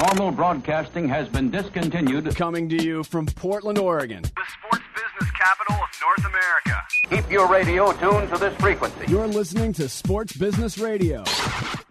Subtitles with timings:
[0.00, 2.34] Normal broadcasting has been discontinued.
[2.34, 4.22] Coming to you from Portland, Oregon.
[4.22, 6.82] The sports business capital of North America.
[7.10, 9.04] Keep your radio tuned to this frequency.
[9.06, 11.22] You're listening to Sports Business Radio.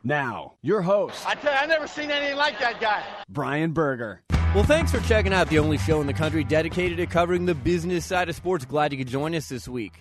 [0.03, 3.03] Now, your host, I tell you, I never seen anything like that guy.
[3.29, 4.21] Brian Berger.
[4.53, 7.55] Well, thanks for checking out the only show in the country dedicated to covering the
[7.55, 8.65] business side of sports.
[8.65, 9.93] Glad you could join us this week.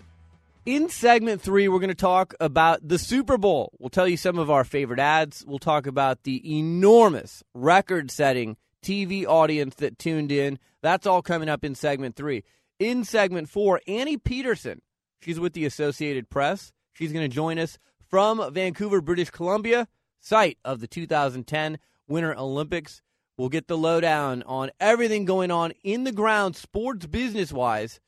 [0.65, 3.73] In segment three, we're going to talk about the Super Bowl.
[3.81, 5.45] We'll tell you some of our favorite ads.
[5.45, 10.61] We'll talk about the enormous record setting TV audience that tuned in.
[10.81, 12.45] That's all coming up in segment three.
[12.79, 14.83] In segment four, Annie Peterson.
[15.21, 16.73] She's with the Associated Press.
[16.93, 17.77] She's going to join us
[18.09, 19.89] from Vancouver, British Columbia,
[20.21, 23.03] site of the 2010 Winter Olympics.
[23.37, 27.99] We'll get the lowdown on everything going on in the ground, sports business wise,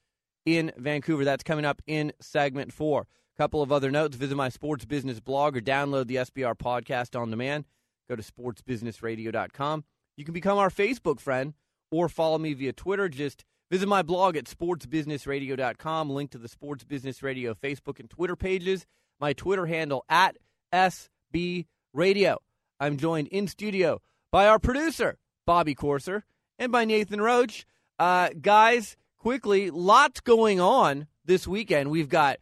[0.44, 1.24] in Vancouver.
[1.24, 3.02] That's coming up in segment four.
[3.02, 7.18] A couple of other notes visit my sports business blog or download the SBR podcast
[7.20, 7.64] on demand.
[8.08, 9.84] Go to sportsbusinessradio.com.
[10.16, 11.54] You can become our Facebook friend
[11.90, 13.08] or follow me via Twitter.
[13.08, 16.10] Just visit my blog at sportsbusinessradio.com.
[16.10, 18.86] Link to the Sports Business Radio Facebook and Twitter pages.
[19.20, 20.36] My Twitter handle at
[20.72, 22.38] SB Radio.
[22.78, 26.22] I'm joined in studio by our producer, Bobby Corser,
[26.58, 27.66] and by Nathan Roach.
[27.98, 31.90] Uh, guys, quickly, lots going on this weekend.
[31.90, 32.40] We've got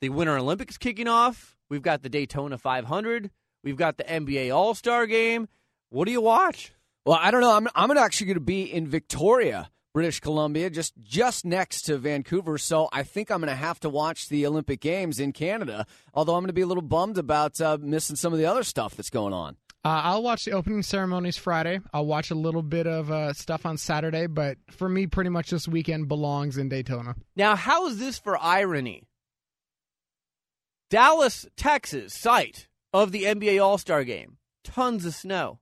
[0.00, 1.56] the Winter Olympics kicking off.
[1.68, 3.32] We've got the Daytona 500.
[3.64, 5.48] We've got the NBA All Star Game.
[5.88, 6.72] What do you watch?
[7.04, 7.56] Well, I don't know.
[7.56, 12.58] I'm I'm actually going to be in Victoria, British Columbia, just just next to Vancouver.
[12.58, 15.84] So I think I'm going to have to watch the Olympic Games in Canada.
[16.14, 18.62] Although I'm going to be a little bummed about uh, missing some of the other
[18.62, 19.56] stuff that's going on.
[19.82, 21.80] Uh, I'll watch the opening ceremonies Friday.
[21.92, 25.50] I'll watch a little bit of uh, stuff on Saturday, but for me, pretty much
[25.50, 27.14] this weekend belongs in Daytona.
[27.34, 29.04] Now, how is this for irony?
[30.90, 34.36] Dallas, Texas, site of the NBA All Star Game.
[34.64, 35.60] Tons of snow.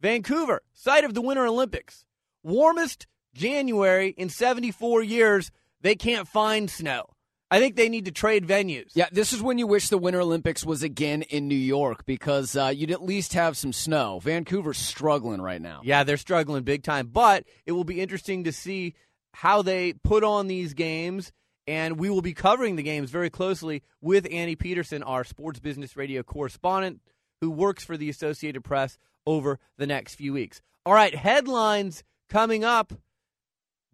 [0.00, 2.04] Vancouver, site of the Winter Olympics.
[2.42, 5.50] Warmest January in 74 years.
[5.82, 7.10] They can't find snow.
[7.52, 8.92] I think they need to trade venues.
[8.94, 12.56] Yeah, this is when you wish the Winter Olympics was again in New York because
[12.56, 14.20] uh, you'd at least have some snow.
[14.20, 15.82] Vancouver's struggling right now.
[15.84, 18.94] Yeah, they're struggling big time, but it will be interesting to see
[19.34, 21.30] how they put on these games.
[21.66, 25.94] And we will be covering the games very closely with Annie Peterson, our sports business
[25.94, 27.02] radio correspondent
[27.42, 28.96] who works for the Associated Press
[29.26, 30.62] over the next few weeks.
[30.86, 32.94] All right, headlines coming up.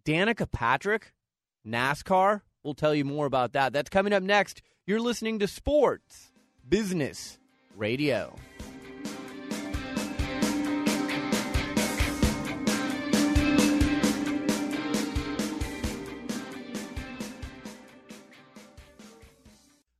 [0.05, 1.13] Danica Patrick,
[1.67, 2.41] NASCAR.
[2.63, 3.73] We'll tell you more about that.
[3.73, 4.61] That's coming up next.
[4.85, 6.31] You're listening to Sports
[6.67, 7.37] Business
[7.75, 8.35] Radio.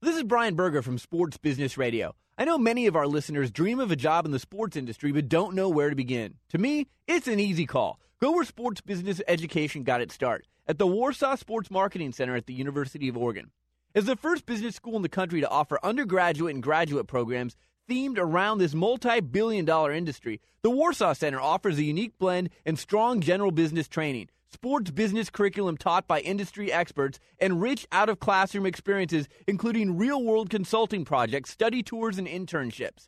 [0.01, 2.15] This is Brian Berger from Sports Business Radio.
[2.37, 5.27] I know many of our listeners dream of a job in the sports industry but
[5.29, 6.35] don't know where to begin.
[6.49, 7.99] To me, it's an easy call.
[8.21, 12.47] Go where sports business education got its start at the Warsaw Sports Marketing Center at
[12.47, 13.51] the University of Oregon.
[13.95, 17.55] As the first business school in the country to offer undergraduate and graduate programs
[17.89, 22.77] themed around this multi billion dollar industry, the Warsaw Center offers a unique blend and
[22.77, 28.19] strong general business training, sports business curriculum taught by industry experts, and rich out of
[28.19, 33.07] classroom experiences, including real world consulting projects, study tours, and internships.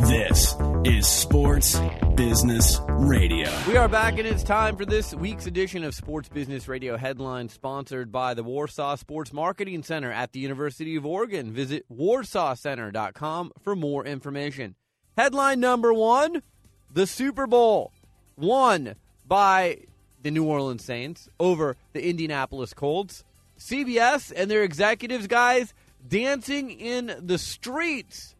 [0.00, 1.80] This is Sports
[2.14, 3.50] Business Radio.
[3.66, 7.48] We are back, and it's time for this week's edition of Sports Business Radio Headline,
[7.48, 11.50] sponsored by the Warsaw Sports Marketing Center at the University of Oregon.
[11.50, 14.74] Visit warsawcenter.com for more information.
[15.16, 16.42] Headline number one
[16.92, 17.90] The Super Bowl,
[18.36, 18.96] won
[19.26, 19.78] by
[20.20, 23.24] the New Orleans Saints over the Indianapolis Colts.
[23.58, 25.72] CBS and their executives, guys,
[26.06, 28.35] dancing in the streets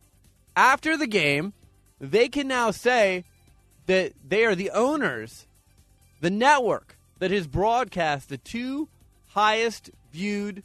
[0.56, 1.53] after the game.
[2.00, 3.25] They can now say
[3.87, 5.47] that they are the owners,
[6.20, 8.88] the network that has broadcast the two
[9.29, 10.62] highest viewed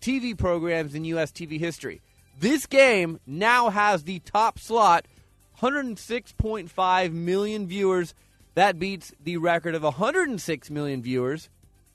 [0.00, 1.30] TV programs in U.S.
[1.30, 2.00] TV history.
[2.38, 5.06] This game now has the top slot
[5.60, 8.14] 106.5 million viewers.
[8.54, 11.48] That beats the record of 106 million viewers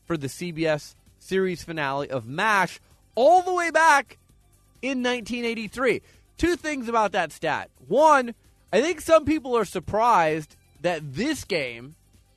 [0.06, 2.80] for the CBS series finale of MASH
[3.16, 4.18] all the way back
[4.82, 6.02] in 1983.
[6.40, 7.70] Two things about that stat.
[7.90, 8.34] One,
[8.72, 11.96] I think some people are surprised that this game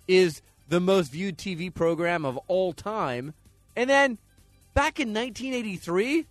[0.08, 3.32] is the most viewed TV program of all time.
[3.76, 4.19] And then
[4.75, 6.26] back in 1983,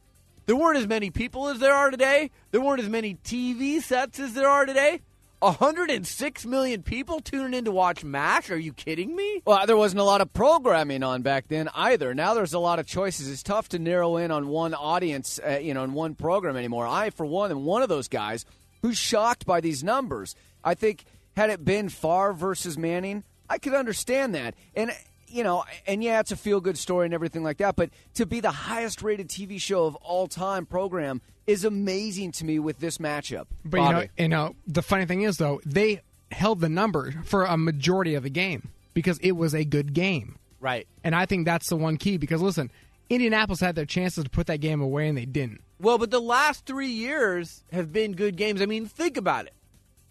[0.47, 2.29] there weren't as many people as there are today.
[2.51, 4.99] There weren't as many TV sets as there are today.
[5.41, 8.51] 106 million people tuning in to watch MASH?
[8.51, 9.41] Are you kidding me?
[9.43, 12.13] Well, there wasn't a lot of programming on back then either.
[12.13, 13.27] Now there's a lot of choices.
[13.27, 16.85] It's tough to narrow in on one audience, uh, you know, in one program anymore.
[16.85, 18.45] I, for one, am one of those guys
[18.83, 20.35] who's shocked by these numbers.
[20.63, 21.05] I think
[21.35, 24.53] had it been Favre versus Manning, I could understand that.
[24.75, 24.91] And
[25.27, 28.25] you know, and yeah, it's a feel good story and everything like that, but to
[28.25, 32.79] be the highest rated TV show of all time program is amazing to me with
[32.79, 33.47] this matchup.
[33.65, 36.01] But you know, you know, the funny thing is though, they
[36.31, 40.37] held the number for a majority of the game because it was a good game.
[40.59, 40.87] Right.
[41.03, 42.71] And I think that's the one key because listen,
[43.09, 45.61] Indianapolis had their chances to put that game away and they didn't.
[45.79, 48.61] Well, but the last three years have been good games.
[48.61, 49.53] I mean, think about it.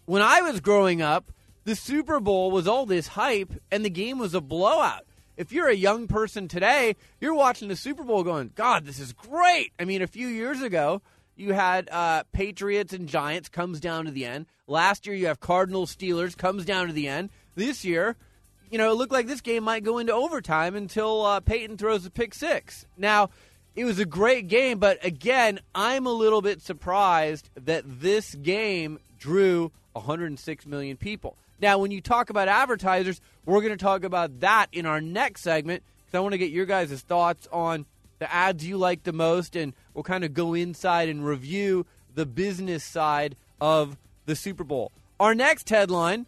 [0.05, 1.31] When I was growing up,
[1.63, 5.05] the Super Bowl was all this hype and the game was a blowout
[5.41, 9.11] if you're a young person today, you're watching the Super Bowl going, God, this is
[9.11, 9.71] great.
[9.79, 11.01] I mean, a few years ago,
[11.41, 14.45] you had uh, Patriots and Giants comes down to the end.
[14.67, 17.29] Last year, you have Cardinals Steelers comes down to the end.
[17.55, 18.15] This year,
[18.69, 22.05] you know, it looked like this game might go into overtime until uh, Peyton throws
[22.05, 22.85] a pick six.
[22.95, 23.31] Now,
[23.75, 28.99] it was a great game, but again, I'm a little bit surprised that this game
[29.17, 31.35] drew 106 million people.
[31.59, 35.41] Now, when you talk about advertisers, we're going to talk about that in our next
[35.41, 37.85] segment because I want to get your guys' thoughts on
[38.19, 42.25] the ads you like the most, and we'll kind of go inside and review the
[42.25, 44.91] business side of the Super Bowl.
[45.19, 46.25] Our next headline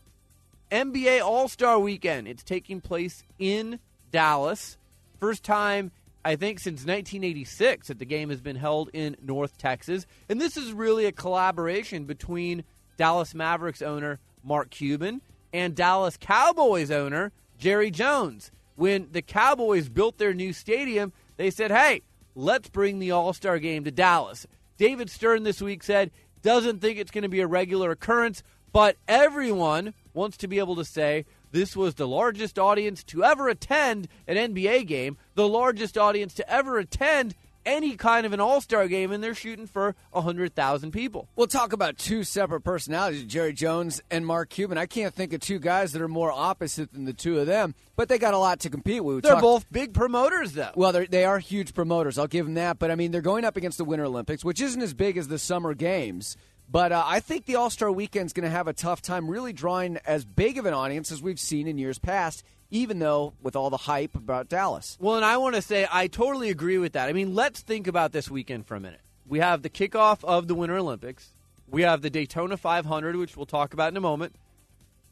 [0.72, 2.28] NBA All Star Weekend.
[2.28, 3.80] It's taking place in
[4.12, 4.78] Dallas.
[5.20, 5.92] First time,
[6.26, 10.06] I think, since 1986 that the game has been held in North Texas.
[10.30, 12.64] And this is really a collaboration between
[12.98, 15.22] Dallas Mavericks owner Mark Cuban,
[15.54, 18.52] and Dallas Cowboys owner Jerry Jones.
[18.76, 22.02] When the Cowboys built their new stadium, they said, hey,
[22.36, 24.48] let's bring the All Star game to Dallas.
[24.78, 28.98] David Stern this week said, doesn't think it's going to be a regular occurrence, but
[29.08, 34.08] everyone wants to be able to say this was the largest audience to ever attend
[34.28, 37.36] an NBA game, the largest audience to ever attend
[37.66, 41.28] any kind of an All Star game, and they're shooting for hundred thousand people.
[41.36, 44.78] We'll talk about two separate personalities, Jerry Jones and Mark Cuban.
[44.78, 47.76] I can't think of two guys that are more opposite than the two of them,
[47.96, 49.16] but they got a lot to compete with.
[49.16, 50.72] We they're talk- both big promoters, though.
[50.76, 52.18] Well, they are huge promoters.
[52.18, 52.80] I'll give them that.
[52.80, 55.28] But I mean, they're going up against the Winter Olympics, which isn't as big as
[55.28, 56.38] the Summer Games.
[56.70, 59.54] But uh, I think the All Star Weekend's going to have a tough time really
[59.54, 62.44] drawing as big of an audience as we've seen in years past
[62.74, 64.98] even though with all the hype about Dallas.
[65.00, 67.08] Well, and I want to say I totally agree with that.
[67.08, 69.00] I mean, let's think about this weekend for a minute.
[69.28, 71.34] We have the kickoff of the Winter Olympics.
[71.70, 74.36] We have the Daytona 500, which we'll talk about in a moment.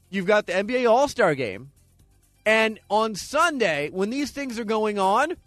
[0.10, 1.72] You've got the NBA All Star game.
[2.48, 5.38] And on Sunday, when these things are going on,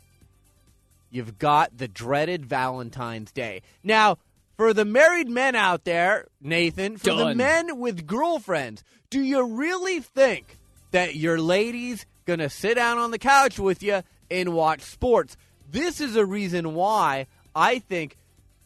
[1.11, 3.63] you've got the dreaded Valentine's Day.
[3.83, 4.19] Now,
[4.57, 7.31] for the married men out there, Nathan, for Done.
[7.31, 10.59] the men with girlfriends, do you really think
[10.95, 15.37] that your lady's going to sit down on the couch with you and watch sports.
[15.69, 18.17] This is a reason why I think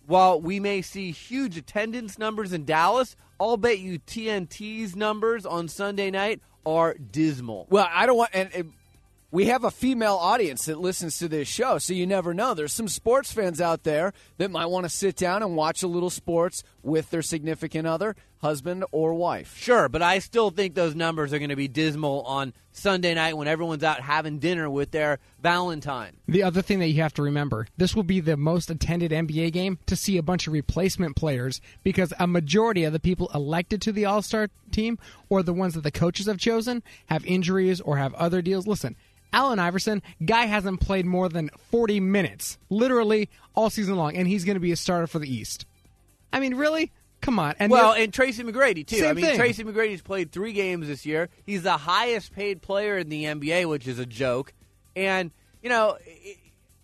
[0.07, 5.69] while we may see huge attendance numbers in Dallas, I'll bet you TNT's numbers on
[5.69, 7.67] Sunday night are dismal.
[7.71, 8.75] Well, I don't want and,
[9.31, 12.55] we have a female audience that listens to this show, so you never know.
[12.55, 15.89] There's some sports fans out there that might want to sit down and watch a
[15.89, 19.57] little sports with their significant other, husband, or wife.
[19.59, 23.37] Sure, but I still think those numbers are going to be dismal on Sunday night
[23.37, 26.17] when everyone's out having dinner with their Valentine.
[26.27, 29.53] The other thing that you have to remember this will be the most attended NBA
[29.53, 33.83] game to see a bunch of replacement players because a majority of the people elected
[33.83, 37.81] to the All Star team or the ones that the coaches have chosen have injuries
[37.81, 38.67] or have other deals.
[38.67, 38.97] Listen,
[39.33, 44.45] Allen Iverson, guy hasn't played more than 40 minutes, literally all season long, and he's
[44.45, 45.67] going to be a starter for the East.
[46.33, 46.93] I mean, really?
[47.21, 47.55] Come on.
[47.59, 49.05] And well, and Tracy McGrady too.
[49.05, 49.37] I mean, thing.
[49.37, 51.29] Tracy McGrady's played three games this year.
[51.45, 54.53] He's the highest paid player in the NBA, which is a joke.
[54.95, 55.31] And
[55.63, 55.99] you know,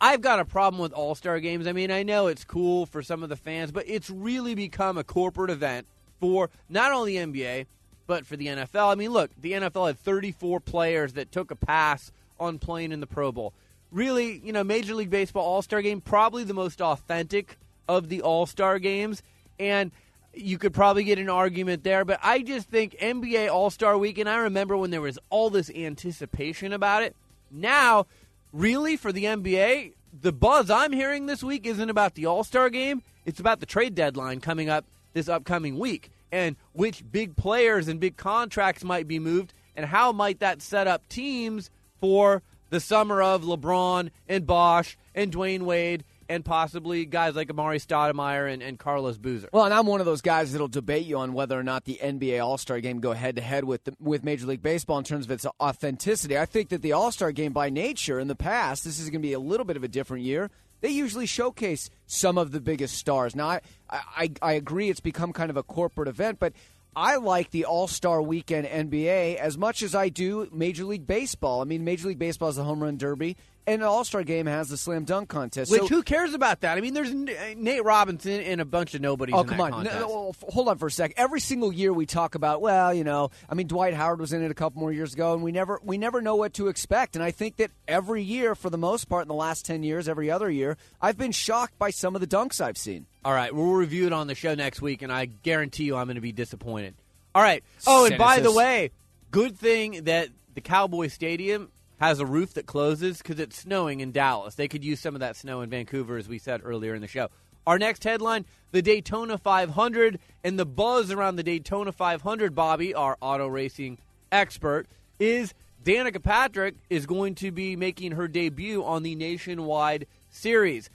[0.00, 1.66] I've got a problem with All Star games.
[1.66, 4.98] I mean, I know it's cool for some of the fans, but it's really become
[4.98, 5.86] a corporate event
[6.20, 7.66] for not only the NBA
[8.06, 8.92] but for the NFL.
[8.92, 13.00] I mean, look, the NFL had 34 players that took a pass on playing in
[13.00, 13.52] the Pro Bowl.
[13.90, 17.56] Really, you know, Major League Baseball All Star game, probably the most authentic
[17.88, 19.22] of the All Star games.
[19.58, 19.92] And
[20.36, 24.28] you could probably get an argument there, but I just think NBA All Star Weekend,
[24.28, 27.16] I remember when there was all this anticipation about it.
[27.50, 28.06] Now,
[28.52, 32.70] really, for the NBA, the buzz I'm hearing this week isn't about the All Star
[32.70, 37.86] game, it's about the trade deadline coming up this upcoming week and which big players
[37.86, 42.80] and big contracts might be moved and how might that set up teams for the
[42.80, 48.62] summer of LeBron and Bosh and Dwyane Wade and possibly guys like Amar'e Stoudemire and,
[48.62, 49.48] and Carlos Boozer.
[49.52, 51.98] Well, and I'm one of those guys that'll debate you on whether or not the
[52.02, 55.04] NBA All Star Game go head to head with the, with Major League Baseball in
[55.04, 56.38] terms of its authenticity.
[56.38, 59.22] I think that the All Star Game, by nature, in the past, this is going
[59.22, 60.50] to be a little bit of a different year.
[60.80, 63.34] They usually showcase some of the biggest stars.
[63.34, 66.52] Now, I, I, I agree it's become kind of a corporate event, but
[66.96, 71.60] I like the All Star Weekend NBA as much as I do Major League Baseball.
[71.60, 74.46] I mean, Major League Baseball is the home run derby, and the All Star Game
[74.46, 75.70] has the slam dunk contest.
[75.70, 76.76] Which So- who cares about that?
[76.76, 79.34] I mean, there's uh, Nate Robinson and a bunch of nobodies.
[79.36, 79.70] Oh in come on!
[79.72, 80.00] contest.
[80.00, 81.14] No, hold on for a sec.
[81.16, 84.42] Every single year we talk about, well, you know, I mean, Dwight Howard was in
[84.42, 87.16] it a couple more years ago, and we never we never know what to expect.
[87.16, 90.08] And I think that every year, for the most part, in the last ten years,
[90.08, 93.06] every other year, I've been shocked by some of the dunks I've seen.
[93.24, 96.06] All right, we'll review it on the show next week, and I guarantee you I'm
[96.06, 96.94] going to be disappointed.
[97.34, 97.64] All right.
[97.86, 98.90] Oh, and by the way,
[99.30, 101.70] good thing that the Cowboy Stadium
[102.08, 104.54] has a roof that closes because it's snowing in Dallas.
[104.54, 107.08] They could use some of that snow in Vancouver, as we said earlier in the
[107.08, 107.28] show.
[107.66, 113.16] Our next headline the Daytona 500 and the buzz around the Daytona 500, Bobby, our
[113.20, 113.98] auto racing
[114.32, 114.86] expert,
[115.18, 120.90] is Danica Patrick is going to be making her debut on the Nationwide Series.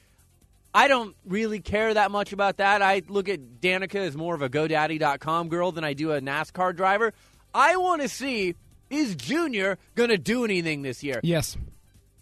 [0.74, 2.82] I don't really care that much about that.
[2.82, 6.75] I look at Danica as more of a GoDaddy.com girl than I do a NASCAR
[6.75, 7.13] driver.
[7.54, 8.56] I want to see
[8.89, 11.19] is Junior going to do anything this year?
[11.24, 11.58] Yes.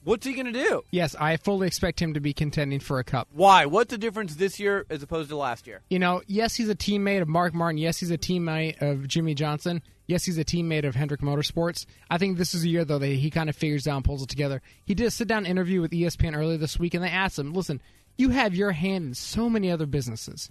[0.04, 0.84] What's he going to do?
[0.90, 3.28] Yes, I fully expect him to be contending for a cup.
[3.34, 3.66] Why?
[3.66, 5.82] What's the difference this year as opposed to last year?
[5.90, 7.78] You know, yes, he's a teammate of Mark Martin.
[7.78, 9.82] Yes, he's a teammate of Jimmie Johnson.
[10.06, 11.86] Yes, he's a teammate of Hendrick Motorsports.
[12.10, 14.24] I think this is a year, though, that he kind of figures out and pulls
[14.24, 14.62] it together.
[14.86, 17.54] He did a sit down interview with ESPN earlier this week, and they asked him,
[17.54, 17.82] listen,
[18.18, 20.50] you have your hand in so many other businesses.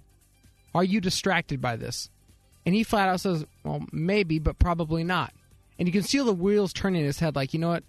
[0.74, 2.10] Are you distracted by this?
[2.66, 5.32] And he flat out says, well, maybe, but probably not.
[5.78, 7.84] And you can see the wheels turning in his head, like, you know what?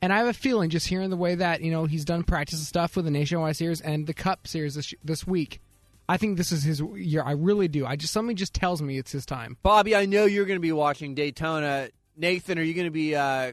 [0.00, 2.58] And I have a feeling, just hearing the way that you know he's done practice
[2.58, 5.60] and stuff with the Nationwide Series and the Cup Series this this week,
[6.08, 7.22] I think this is his year.
[7.22, 7.86] I really do.
[7.86, 9.56] I just something just tells me it's his time.
[9.62, 11.90] Bobby, I know you're going to be watching Daytona.
[12.16, 13.52] Nathan, are you going to be uh,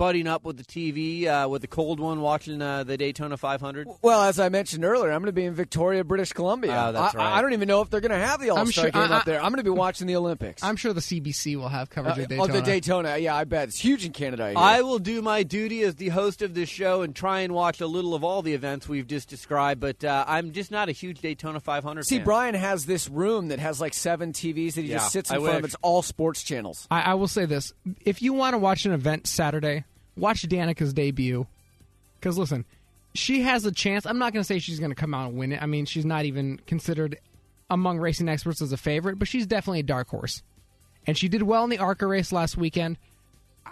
[0.00, 3.86] butting up with the TV uh, with the cold one watching uh, the Daytona 500?
[4.00, 6.86] Well, as I mentioned earlier, I'm going to be in Victoria, British Columbia.
[6.88, 7.32] Oh, that's I, right.
[7.34, 9.16] I don't even know if they're going to have the All Star sure- Game I-
[9.18, 9.36] up there.
[9.42, 10.64] I'm going to be watching the Olympics.
[10.64, 12.50] I'm sure the CBC will have coverage Uh, of Daytona.
[12.50, 13.18] Oh, the Daytona.
[13.18, 14.54] Yeah, I bet it's huge in Canada.
[14.56, 14.78] I.
[14.78, 17.82] I will do my duty as the host of this show and try and watch
[17.82, 20.92] a little of all the events we've just described, but uh, I'm just not a
[20.92, 22.24] huge Daytona 500 See, fan.
[22.24, 25.36] Brian has this room that has like seven TVs that he Yeah, just sits in
[25.36, 25.64] I front of.
[25.66, 26.88] It's all sports channels.
[26.90, 29.84] I, I will say this: if you want to watch an event Saturday,
[30.16, 31.46] watch Danica's debut.
[32.18, 32.64] Because listen,
[33.14, 34.06] she has a chance.
[34.06, 35.62] I'm not going to say she's going to come out and win it.
[35.62, 37.18] I mean, she's not even considered
[37.68, 40.42] among racing experts as a favorite, but she's definitely a dark horse.
[41.06, 42.98] And she did well in the ARCA race last weekend.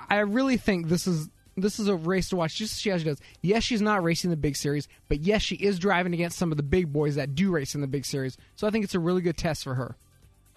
[0.09, 2.55] I really think this is this is a race to watch.
[2.55, 3.21] Just as she as she does.
[3.43, 6.57] Yes, she's not racing the big series, but yes, she is driving against some of
[6.57, 8.37] the big boys that do race in the big series.
[8.57, 9.97] So I think it's a really good test for her.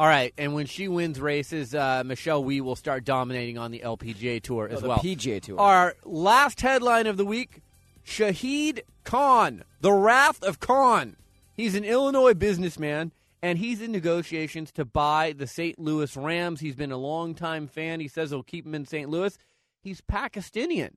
[0.01, 3.81] All right, and when she wins races, uh, Michelle Wie will start dominating on the
[3.85, 4.97] LPGA Tour as the well.
[4.97, 5.59] PGA Tour.
[5.59, 7.61] Our last headline of the week
[8.03, 11.17] Shahid Khan, the wrath of Khan.
[11.53, 13.11] He's an Illinois businessman,
[13.43, 15.77] and he's in negotiations to buy the St.
[15.77, 16.61] Louis Rams.
[16.61, 17.99] He's been a longtime fan.
[17.99, 19.07] He says he'll keep him in St.
[19.07, 19.37] Louis.
[19.83, 20.89] He's Pakistani,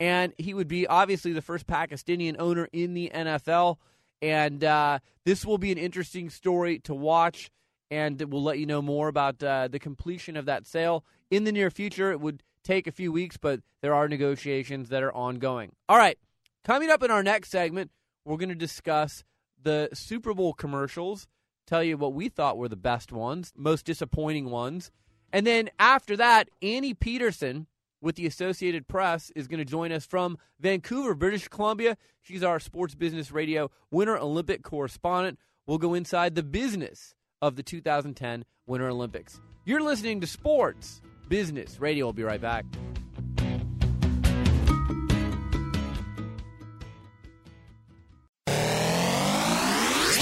[0.00, 3.76] and he would be obviously the first Pakistani owner in the NFL.
[4.22, 7.50] And uh, this will be an interesting story to watch,
[7.90, 11.52] and we'll let you know more about uh, the completion of that sale in the
[11.52, 12.10] near future.
[12.10, 15.72] It would take a few weeks, but there are negotiations that are ongoing.
[15.88, 16.18] All right,
[16.64, 17.90] coming up in our next segment,
[18.24, 19.24] we're going to discuss
[19.62, 21.26] the Super Bowl commercials,
[21.66, 24.90] tell you what we thought were the best ones, most disappointing ones.
[25.32, 27.66] And then after that, Annie Peterson
[28.00, 31.96] with the Associated Press is going to join us from Vancouver, British Columbia.
[32.20, 35.38] She's our Sports Business Radio Winter Olympic correspondent.
[35.66, 37.15] We'll go inside the business
[37.46, 39.40] of the 2010 Winter Olympics.
[39.64, 42.06] You're listening to Sports Business Radio.
[42.06, 42.64] We'll be right back.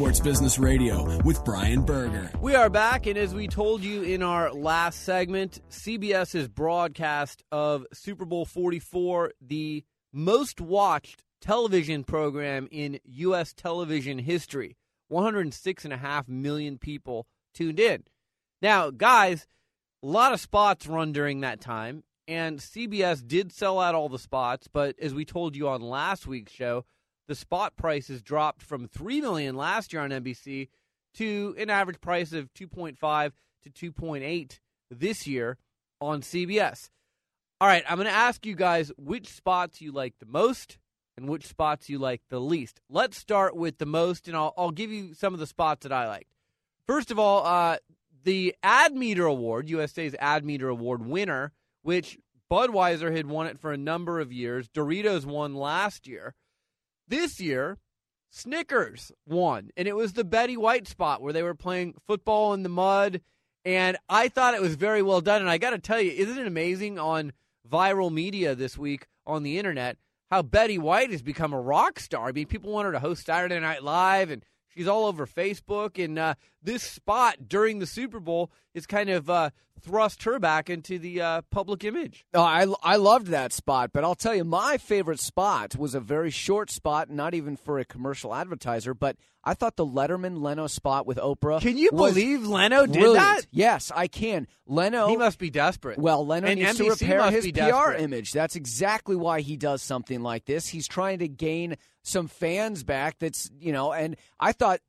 [0.00, 2.30] Sports Business Radio with Brian Berger.
[2.40, 7.86] We are back, and as we told you in our last segment, CBS's broadcast of
[7.92, 13.52] Super Bowl 44, the most watched television program in U.S.
[13.52, 14.78] television history.
[15.12, 18.04] 106.5 million people tuned in.
[18.62, 19.46] Now, guys,
[20.02, 24.18] a lot of spots run during that time, and CBS did sell out all the
[24.18, 26.86] spots, but as we told you on last week's show,
[27.30, 30.68] the spot prices dropped from 3 million last year on NBC
[31.14, 33.30] to an average price of 2.5
[33.62, 34.58] to 2.8
[34.90, 35.56] this year
[36.00, 36.88] on CBS.
[37.60, 40.78] All right, I'm going to ask you guys which spots you like the most
[41.16, 42.80] and which spots you like the least.
[42.90, 45.92] Let's start with the most, and I'll, I'll give you some of the spots that
[45.92, 46.34] I liked.
[46.88, 47.76] First of all, uh,
[48.24, 52.18] the Ad Meter Award, USA's Ad Meter Award winner, which
[52.50, 54.68] Budweiser had won it for a number of years.
[54.68, 56.34] Doritos won last year.
[57.10, 57.76] This year,
[58.30, 62.62] Snickers won, and it was the Betty White spot where they were playing football in
[62.62, 63.20] the mud.
[63.64, 65.40] And I thought it was very well done.
[65.40, 67.32] And I got to tell you, isn't it amazing on
[67.68, 69.98] viral media this week on the internet
[70.30, 72.28] how Betty White has become a rock star?
[72.28, 76.02] I mean, people want her to host Saturday Night Live, and she's all over Facebook.
[76.02, 79.50] And uh, this spot during the Super Bowl is kind of uh,
[79.80, 82.24] thrust her back into the uh, public image.
[82.34, 86.00] Oh, I, I loved that spot, but I'll tell you, my favorite spot was a
[86.00, 90.66] very short spot, not even for a commercial advertiser, but I thought the Letterman Leno
[90.66, 91.60] spot with Oprah.
[91.62, 93.16] Can you believe Leno did brilliant.
[93.16, 93.46] that?
[93.50, 94.46] Yes, I can.
[94.66, 95.08] Leno.
[95.08, 95.98] He must be desperate.
[95.98, 98.32] Well, Leno And needs to repair his PR image.
[98.32, 100.68] That's exactly why he does something like this.
[100.68, 103.18] He's trying to gain some fans back.
[103.18, 104.80] That's you know, and I thought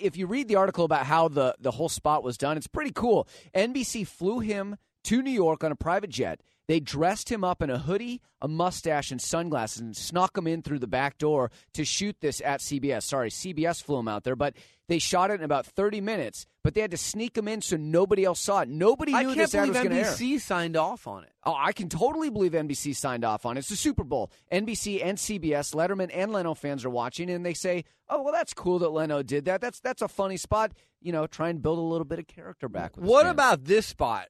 [0.00, 2.92] if you read the article about how the the whole spot was done, it's pretty
[2.92, 3.28] cool.
[3.54, 6.40] NBC flew him to New York on a private jet.
[6.68, 10.60] They dressed him up in a hoodie, a mustache, and sunglasses, and snuck him in
[10.60, 13.04] through the back door to shoot this at CBS.
[13.04, 14.54] Sorry, CBS flew him out there, but
[14.86, 16.44] they shot it in about 30 minutes.
[16.62, 18.68] But they had to sneak him in so nobody else saw it.
[18.68, 20.12] Nobody knew this ad believe was going to air.
[20.12, 21.32] NBC signed off on it.
[21.42, 23.60] Oh, I can totally believe NBC signed off on it.
[23.60, 24.30] It's the Super Bowl.
[24.52, 28.52] NBC and CBS, Letterman and Leno fans are watching, and they say, "Oh, well, that's
[28.52, 29.62] cool that Leno did that.
[29.62, 30.72] That's that's a funny spot.
[31.00, 33.86] You know, try and build a little bit of character back." With What about this
[33.86, 34.28] spot?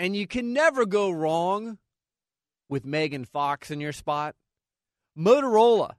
[0.00, 1.76] And you can never go wrong
[2.70, 4.34] with Megan Fox in your spot.
[5.16, 5.90] Motorola.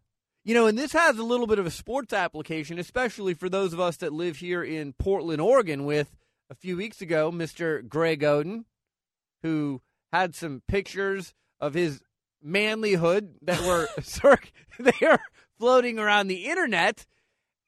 [0.44, 3.74] You know, and this has a little bit of a sports application, especially for those
[3.74, 6.18] of us that live here in Portland, Oregon, with
[6.50, 7.88] a few weeks ago, Mr.
[7.88, 8.66] Greg Oden,
[9.44, 12.02] who had some pictures of his
[12.44, 13.88] manlyhood that were
[14.80, 15.22] they are
[15.60, 17.06] floating around the internet.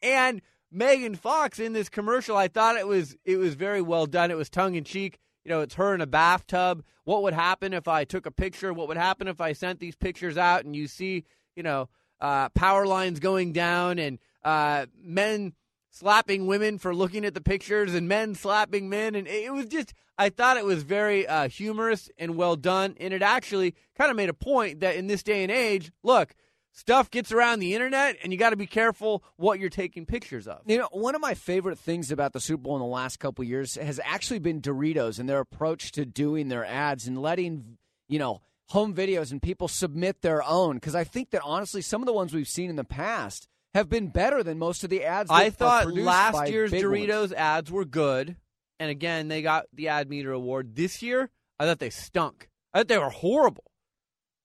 [0.02, 0.42] And
[0.72, 4.32] Megan Fox in this commercial, I thought it was it was very well done.
[4.32, 5.20] It was tongue in cheek.
[5.44, 6.84] You know, it's her in a bathtub.
[7.04, 8.74] What would happen if I took a picture?
[8.74, 11.26] What would happen if I sent these pictures out and you see,
[11.56, 11.90] you know,
[12.22, 15.54] uh, power lines going down and uh, men
[15.90, 19.94] slapping women for looking at the pictures and men slapping men and it was just
[20.18, 24.18] I thought it was very uh, humorous and well done and it actually kind of
[24.18, 26.34] made a point that in this day and age, look,
[26.74, 30.48] stuff gets around the internet and you got to be careful what you're taking pictures
[30.48, 30.62] of.
[30.66, 33.44] You know, one of my favorite things about the Super Bowl in the last couple
[33.46, 37.78] years has actually been Doritos and their approach to doing their ads and letting,
[38.10, 40.76] you know, home videos and people submit their own.
[40.76, 43.90] Because I think that honestly, some of the ones we've seen in the past have
[43.90, 45.30] been better than most of the ads.
[45.32, 47.34] I thought last year's Doritos ones.
[47.34, 48.36] ads were good,
[48.80, 50.76] and again they got the Ad Meter Award.
[50.76, 52.50] This year, I thought they stunk.
[52.74, 53.64] I thought they were horrible.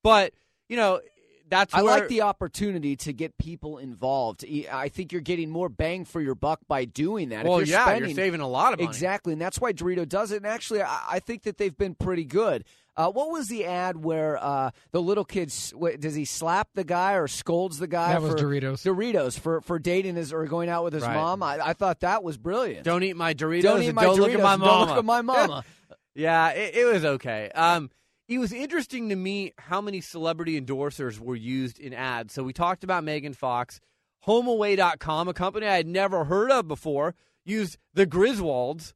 [0.02, 0.32] But
[0.68, 1.00] you know,
[1.48, 4.44] that's I where like the opportunity to get people involved.
[4.70, 7.40] I think you're getting more bang for your buck by doing that.
[7.44, 8.88] If well, you're yeah, spending, you're saving a lot of money.
[8.88, 10.36] Exactly, and that's why Dorito does it.
[10.38, 12.64] And actually, I, I think that they've been pretty good.
[12.96, 16.82] Uh, what was the ad where uh, the little kid s- does he slap the
[16.82, 18.12] guy or scolds the guy?
[18.12, 18.82] That was for, Doritos.
[18.84, 21.14] Doritos for for dating his or going out with his Right.
[21.14, 21.42] mom.
[21.44, 22.82] I, I thought that was brilliant.
[22.84, 23.62] Don't eat my Doritos.
[23.62, 24.20] Don't eat my don't Doritos.
[24.20, 24.72] look at my and mama.
[24.80, 25.64] Don't look at my mama.
[26.14, 27.48] Yeah, it, it was okay.
[27.54, 27.90] Um,
[28.28, 32.34] it was interesting to me how many celebrity endorsers were used in ads.
[32.34, 33.80] So we talked about Megan Fox.
[34.26, 37.14] HomeAway.com, a company I had never heard of before,
[37.44, 38.92] used the Griswolds.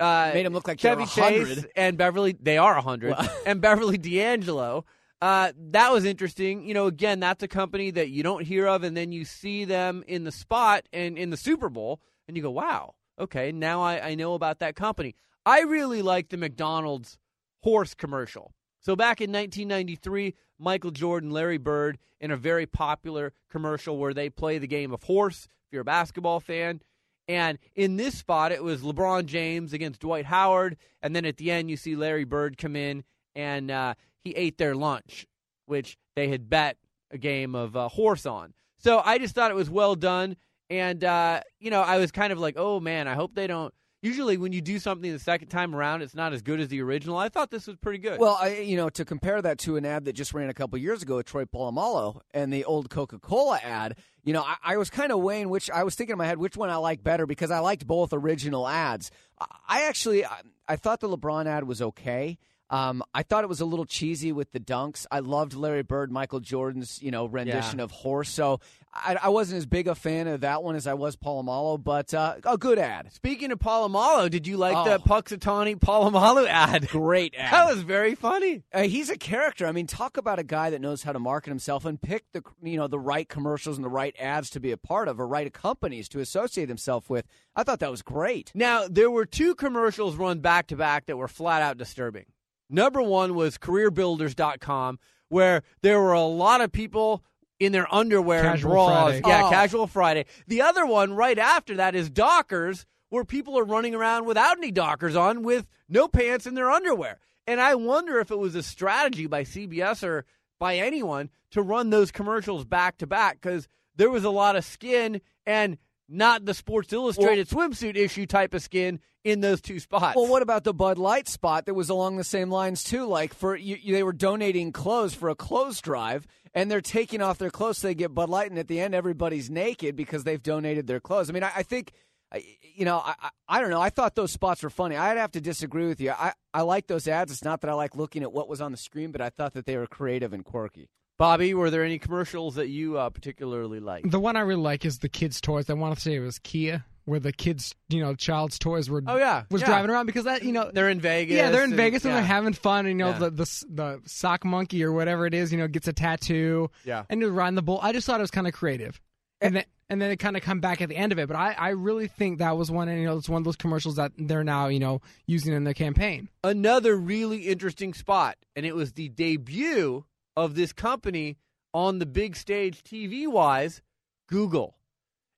[0.00, 2.34] Uh, them look like Chevy Chase and Beverly.
[2.40, 3.14] They are 100.
[3.46, 4.84] and Beverly D'Angelo.
[5.20, 6.66] Uh, that was interesting.
[6.66, 9.64] You know, again, that's a company that you don't hear of, and then you see
[9.64, 13.82] them in the spot and in the Super Bowl, and you go, wow, okay, now
[13.82, 15.14] I, I know about that company.
[15.46, 17.18] I really like the McDonald's
[17.60, 18.52] horse commercial.
[18.82, 24.28] So back in 1993, Michael Jordan, Larry Bird, in a very popular commercial where they
[24.28, 26.80] play the game of horse, if you're a basketball fan.
[27.28, 30.76] And in this spot, it was LeBron James against Dwight Howard.
[31.00, 33.04] And then at the end, you see Larry Bird come in
[33.36, 35.26] and uh, he ate their lunch,
[35.66, 36.76] which they had bet
[37.12, 38.52] a game of uh, horse on.
[38.78, 40.36] So I just thought it was well done.
[40.68, 43.72] And uh, you know, I was kind of like, oh man, I hope they don't.
[44.02, 46.82] Usually, when you do something the second time around, it's not as good as the
[46.82, 47.16] original.
[47.16, 48.18] I thought this was pretty good.
[48.18, 50.76] Well, I, you know, to compare that to an ad that just ran a couple
[50.78, 54.76] years ago with Troy Polamalu and the old Coca Cola ad, you know, I, I
[54.76, 57.04] was kind of weighing which I was thinking in my head which one I like
[57.04, 59.12] better because I liked both original ads.
[59.40, 62.38] I, I actually I, I thought the LeBron ad was okay.
[62.70, 65.04] Um, I thought it was a little cheesy with the dunks.
[65.10, 67.84] I loved Larry Bird, Michael Jordan's, you know, rendition Yeah.
[67.84, 68.60] of "Horse." So
[68.94, 72.12] I, I wasn't as big a fan of that one as I was Polamalu, but
[72.12, 73.10] uh, a good ad.
[73.12, 74.84] Speaking of Polamalu, did you like Oh.
[74.84, 76.88] the Punxsutawney Polamalu ad?
[76.88, 77.52] Great ad.
[77.52, 78.64] That was very funny.
[78.72, 79.66] Uh, he's a character.
[79.66, 82.42] I mean, talk about a guy that knows how to market himself and pick the
[82.62, 85.26] you know the right commercials and the right ads to be a part of, or
[85.26, 87.26] right companies to associate himself with.
[87.56, 88.52] I thought that was great.
[88.54, 92.26] Now, there were two commercials run back to back that were flat out disturbing.
[92.68, 97.22] Number one was careerbuilders.com, where there were a lot of people
[97.64, 99.20] in their underwear Casual and bras.
[99.20, 99.28] Friday.
[99.28, 99.50] Yeah, Oh.
[99.50, 100.26] casual Friday.
[100.46, 104.70] The other one right after that is Dockers, where people are running around without any
[104.70, 107.18] Dockers on with no pants in their underwear.
[107.46, 110.24] And I wonder if it was a strategy by CBS or
[110.58, 114.64] by anyone to run those commercials back to back because there was a lot of
[114.64, 115.76] skin and
[116.12, 120.14] not the Sports Illustrated swimsuit issue type of skin in those two spots.
[120.16, 123.06] Well, what about the Bud Light spot that was along the same lines too?
[123.06, 127.38] Like for you, they were donating clothes for a clothes drive, and they're taking off
[127.38, 130.42] their clothes so they get Bud Light, and at the end everybody's naked because they've
[130.42, 131.30] donated their clothes.
[131.30, 131.92] I mean, I, I think.
[132.32, 132.44] I-
[132.74, 133.82] You know, I, I I don't know.
[133.82, 134.96] I thought those spots were funny.
[134.96, 136.10] I'd have to disagree with you.
[136.12, 137.30] I, I like those ads.
[137.30, 139.52] It's not that I like looking at what was on the screen, but I thought
[139.52, 140.88] that they were creative and quirky.
[141.22, 144.10] Bobby, were there any commercials that you uh, particularly liked?
[144.10, 145.70] The one I really like is the kids' toys.
[145.70, 149.04] I want to say it was Kia, where the kids, you know, child's toys were.
[149.06, 149.68] Oh, yeah, was yeah.
[149.68, 151.36] driving around because that, you know, They're in Vegas.
[151.36, 152.16] yeah, they're in and- Vegas and yeah.
[152.16, 152.86] they're having fun.
[152.86, 153.18] And, you know, Yeah.
[153.18, 156.70] the, the the sock monkey or whatever it is, you know, gets a tattoo.
[156.84, 157.04] Yeah.
[157.08, 157.78] and they're riding the bull.
[157.80, 159.00] I just thought it was kind of creative,
[159.40, 161.28] and then and then it kind of come back at the end of it.
[161.28, 162.88] But I, I really think that was one.
[162.88, 165.62] And you know, it's one of those commercials that they're now you know using in
[165.62, 166.30] their campaign.
[166.42, 170.04] another really interesting spot, and it was the debut
[170.36, 171.36] of this company
[171.74, 173.82] on the big stage TV wise,
[174.28, 174.76] Google.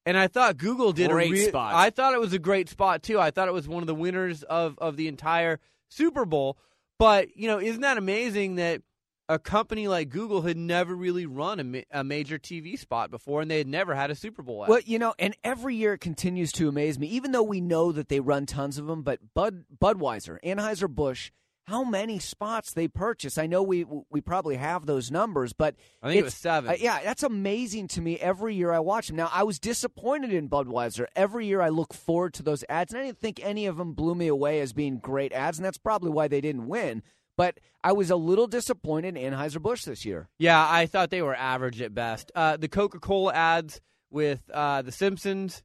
[0.06, 1.74] And I thought Google did Great a real spot.
[1.74, 3.18] I thought it was a great spot too.
[3.18, 6.58] I thought it was one of the winners of of the entire Super Bowl.
[6.98, 8.82] But you know, isn't that amazing that
[9.28, 13.40] a company like Google had never really run a, ma- a major TV spot before,
[13.40, 14.64] and they had never had a Super Bowl.
[14.64, 14.68] ad.
[14.68, 17.92] Well, you know, and every year it continues to amaze me, even though we know
[17.92, 19.02] that they run tons of them.
[19.02, 21.30] But Bud Budweiser, Anheuser Busch,
[21.66, 23.38] how many spots they purchased.
[23.38, 26.70] I know we we probably have those numbers, but I think it was seven.
[26.70, 28.18] uh, yeah, that's amazing to me.
[28.18, 29.16] Every year I watch them.
[29.16, 31.06] Now I was disappointed in Budweiser.
[31.16, 33.94] Every year I look forward to those ads, and I didn't think any of them
[33.94, 37.02] blew me away as being great ads, and that's probably why they didn't win.
[37.36, 40.28] But I was a little disappointed in Anheuser Busch this year.
[40.38, 42.30] Yeah, I thought they were average at best.
[42.34, 45.62] Uh, the Coca Cola ads with uh, the Simpsons,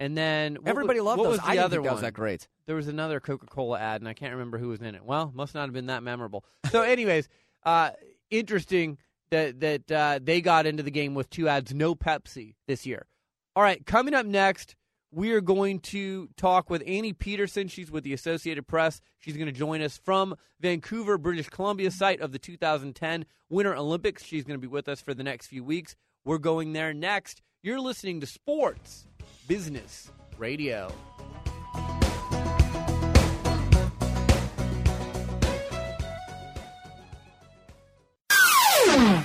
[0.00, 1.32] and then what Everybody was, loved what those.
[1.32, 1.94] Was the I didn't other think that one?
[1.96, 2.48] was that great.
[2.66, 5.04] There was another Coca Cola ad, and I can't remember who was in it.
[5.04, 6.44] Well, must not have been that memorable.
[6.70, 7.28] So, anyways,
[7.64, 7.90] uh,
[8.30, 8.96] interesting
[9.30, 13.06] that that uh, they got into the game with two ads, no Pepsi this year.
[13.54, 14.74] All right, coming up next,
[15.12, 17.68] we are going to talk with Annie Peterson.
[17.68, 19.02] She's with the Associated Press.
[19.18, 24.24] She's going to join us from Vancouver, British Columbia, site of the 2010 Winter Olympics.
[24.24, 25.94] She's going to be with us for the next few weeks.
[26.24, 27.42] We're going there next.
[27.62, 29.06] You're listening to Sports
[29.48, 30.92] Business Radio.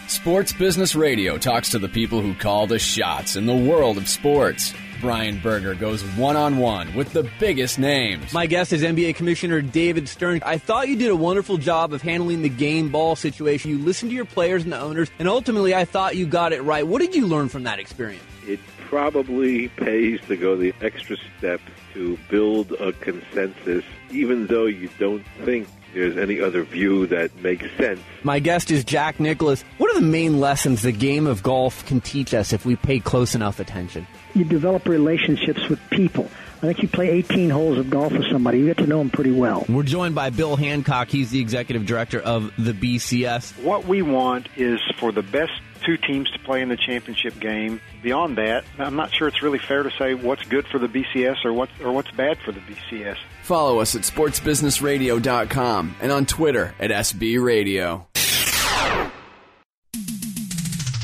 [0.07, 4.07] Sports Business Radio talks to the people who call the shots in the world of
[4.07, 4.73] sports.
[5.01, 8.33] Brian Berger goes one on one with the biggest names.
[8.33, 10.41] My guest is NBA Commissioner David Stern.
[10.43, 13.71] I thought you did a wonderful job of handling the game ball situation.
[13.71, 16.61] You listened to your players and the owners, and ultimately, I thought you got it
[16.61, 16.87] right.
[16.87, 18.23] What did you learn from that experience?
[18.47, 18.59] It
[18.95, 21.59] probably pays to go the extra step
[21.93, 27.69] to build a consensus, even though you don't think there's any other view that makes
[27.75, 27.99] sense.
[28.23, 29.65] My guest is Jack Nicklaus.
[29.79, 33.01] What are the main lessons the game of golf can teach us if we pay
[33.01, 34.07] close enough attention?
[34.35, 36.29] you develop relationships with people.
[36.57, 39.09] I think you play 18 holes of golf with somebody, you get to know them
[39.09, 39.65] pretty well.
[39.69, 41.09] We're joined by Bill Hancock.
[41.09, 43.63] He's the executive director of the BCS.
[43.63, 45.53] What we want is for the best
[45.85, 47.81] two teams to play in the championship game.
[48.01, 51.45] Beyond that, I'm not sure it's really fair to say what's good for the BCS
[51.45, 53.17] or what's or what's bad for the BCS.
[53.43, 58.07] Follow us at sportsbusinessradio.com and on Twitter at SB Radio.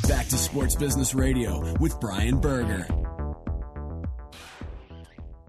[0.08, 2.88] Back to Sports Business Radio with Brian Berger.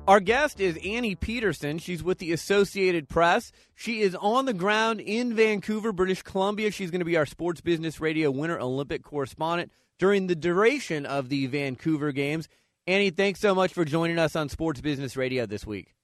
[0.09, 1.79] Our guest is Annie Peterson.
[1.79, 3.53] She's with the Associated Press.
[3.77, 6.73] She is on the ground in Vancouver, British Columbia.
[6.73, 11.29] She's going to be our Sports Business Radio Winter Olympic correspondent during the duration of
[11.29, 12.49] the Vancouver Games.
[12.85, 15.95] Annie, thanks so much for joining us on Sports Business Radio this week.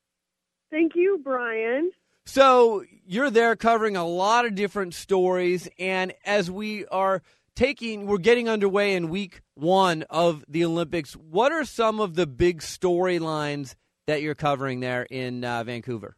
[0.70, 1.90] Thank you, Brian.
[2.24, 7.20] So you're there covering a lot of different stories, and as we are
[7.56, 11.14] taking, we're getting underway in week one of the Olympics.
[11.14, 13.74] What are some of the big storylines
[14.08, 16.16] that you're covering there in uh, Vancouver?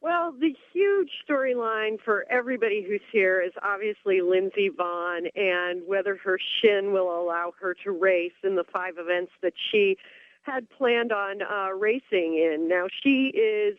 [0.00, 6.38] Well, the huge storyline for everybody who's here is obviously Lindsey Vonn and whether her
[6.60, 9.96] shin will allow her to race in the five events that she
[10.42, 12.68] had planned on uh, racing in.
[12.68, 13.76] Now, she is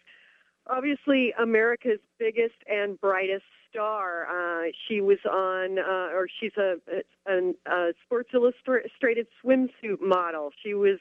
[0.67, 4.25] obviously America's biggest and brightest star.
[4.25, 6.77] Uh, she was on, uh, or she's a,
[7.27, 10.51] a, a Sports Illustrated swimsuit model.
[10.63, 10.97] She was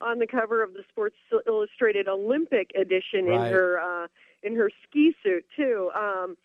[0.00, 3.46] on the cover of the Sports Illustrated Olympic edition Right.
[3.48, 4.06] in her uh,
[4.42, 5.90] in her ski suit too.
[5.94, 6.36] Um,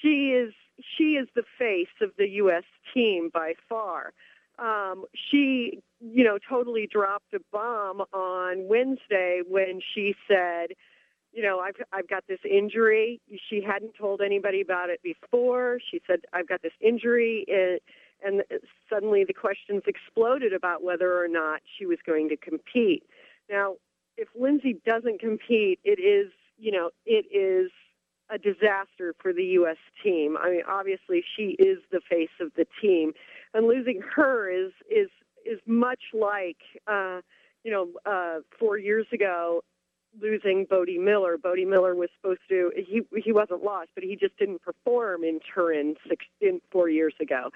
[0.00, 0.52] she is
[0.96, 2.64] she is the face of the U.S.
[2.94, 4.12] team by far.
[4.58, 10.72] Um, she, you know, totally dropped a bomb on Wednesday when she said,
[11.32, 13.20] you know, I've I've got this injury.
[13.48, 15.78] She hadn't told anybody about it before.
[15.90, 17.80] She said, I've got this injury, and,
[18.24, 18.42] and
[18.88, 23.04] suddenly the questions exploded about whether or not she was going to compete.
[23.50, 23.76] Now,
[24.16, 27.70] if Lindsey doesn't compete, it is, you know, it is
[28.30, 29.78] a disaster for the U.S.
[30.02, 30.36] team.
[30.40, 33.12] I mean, obviously, she is the face of the team,
[33.54, 35.08] and losing her is is
[35.44, 37.20] is much like, uh,
[37.64, 39.62] you know, uh, four years ago
[40.20, 41.36] losing Bode Miller.
[41.38, 45.40] Bode Miller was supposed to he he wasn't lost, but he just didn't perform in
[45.54, 47.50] Turin six in four years ago.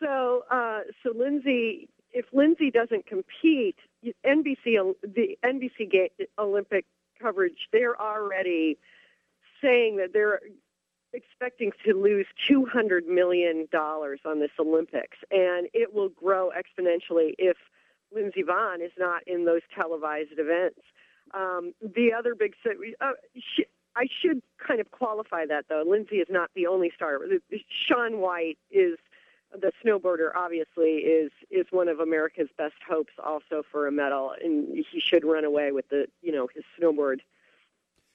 [0.00, 3.76] So uh, so Lindsey, if Lindsey doesn't compete,
[4.24, 6.08] NBC the NBC
[6.38, 6.84] Olympic
[7.20, 8.78] coverage they're already
[9.60, 10.40] saying that they're
[11.12, 17.34] expecting to lose two hundred million dollars on this Olympics, and it will grow exponentially
[17.38, 17.56] if
[18.14, 20.80] Lindsey Vonn is not in those televised events.
[21.34, 22.54] Um, the other big,
[23.00, 23.12] uh,
[23.96, 25.84] I should kind of qualify that though.
[25.86, 27.18] Lindsey is not the only star.
[27.68, 28.98] Shaun White is
[29.52, 30.30] the snowboarder.
[30.36, 35.24] Obviously, is is one of America's best hopes, also for a medal, and he should
[35.24, 37.18] run away with the you know his snowboard.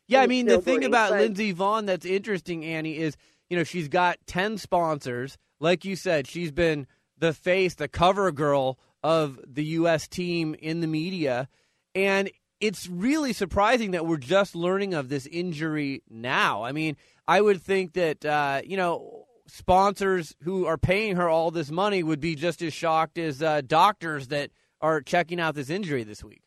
[0.08, 3.16] Yeah, I mean the thing about but- Lindsey Vonn that's interesting, Annie, is
[3.50, 5.38] you know she's got ten sponsors.
[5.60, 10.08] Like you said, she's been the face, the cover girl of the U.S.
[10.08, 11.48] team in the media,
[11.96, 16.64] and it's really surprising that we're just learning of this injury now.
[16.64, 16.96] I mean,
[17.28, 22.04] I would think that uh, you know sponsors who are paying her all this money
[22.04, 24.52] would be just as shocked as uh, doctors that
[24.82, 26.44] are checking out this injury this week.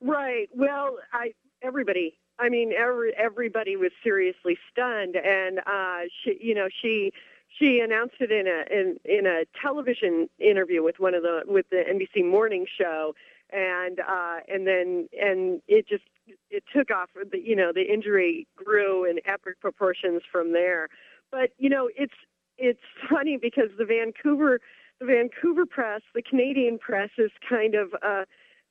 [0.00, 0.48] Right.
[0.54, 2.18] Well, I everybody.
[2.38, 7.12] I mean, every everybody was seriously stunned, and uh, she, you know, she
[7.58, 11.66] she announced it in a in in a television interview with one of the with
[11.70, 13.14] the NBC morning show,
[13.52, 16.04] and uh, and then and it just
[16.50, 17.10] it took off.
[17.32, 20.88] You know, the injury grew in epic proportions from there.
[21.30, 22.14] But you know, it's
[22.58, 24.60] it's funny because the Vancouver
[25.00, 27.94] the Vancouver press, the Canadian press, is kind of.
[28.02, 28.24] Uh,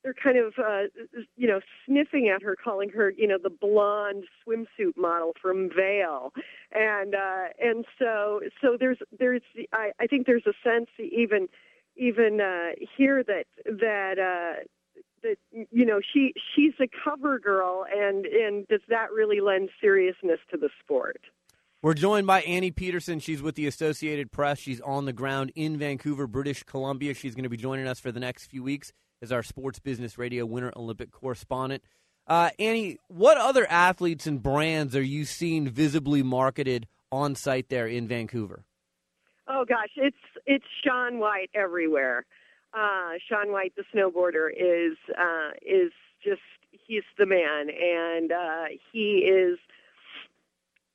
[0.03, 0.83] they're kind of uh,
[1.35, 6.31] you know sniffing at her, calling her you know the blonde swimsuit model from Vail,
[6.71, 9.41] and uh, and so so there's there's
[9.73, 11.49] I, I think there's a sense even
[11.97, 14.63] even uh, here that that uh,
[15.23, 20.39] that you know she she's a cover girl, and and does that really lend seriousness
[20.51, 21.21] to the sport?
[21.81, 23.21] We're joined by Annie Peterson.
[23.21, 24.59] She's with the Associated Press.
[24.59, 27.13] She's on the ground in Vancouver, British Columbia.
[27.13, 30.17] She's going to be joining us for the next few weeks as our Sports Business
[30.17, 31.81] Radio Winter Olympic correspondent.
[32.27, 37.87] Uh, Annie, what other athletes and brands are you seeing visibly marketed on site there
[37.87, 38.65] in Vancouver?
[39.47, 42.25] Oh gosh, it's it's Shaun White everywhere.
[42.73, 49.19] Uh, Shaun White, the snowboarder, is uh, is just he's the man, and uh, he
[49.19, 49.57] is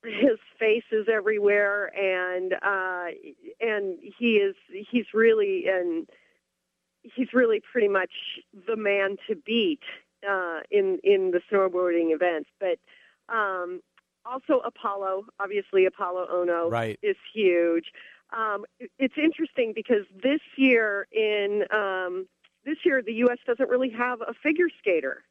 [0.05, 3.07] his face is everywhere, and uh,
[3.61, 4.55] and he is
[4.91, 6.09] he's really and
[7.03, 8.13] he's really pretty much
[8.67, 9.83] the man to beat
[10.29, 12.49] uh, in in the snowboarding events.
[12.61, 12.79] But
[13.35, 13.81] um,
[14.25, 16.99] also Apolo, obviously Apolo Ohno Right.
[17.03, 17.87] is huge.
[18.37, 18.65] Um,
[18.99, 22.27] it's interesting because this year in um,
[22.65, 23.39] this year the U.S.
[23.47, 25.23] doesn't really have a figure skater.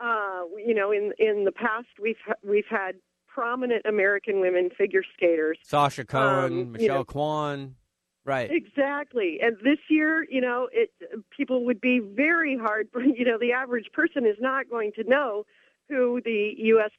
[0.00, 2.94] Uh, you know, in in the past we've we've had
[3.40, 5.58] prominent American women figure skaters.
[5.62, 7.74] Sasha Cohen, Um, you Michelle know- Kwan.
[8.26, 8.50] Right.
[8.50, 9.38] Exactly.
[9.40, 10.92] And this year, you know, it
[11.36, 12.88] people would be very hard.
[13.18, 15.46] You know, the average person is not going to know
[15.88, 16.90] who the U.S.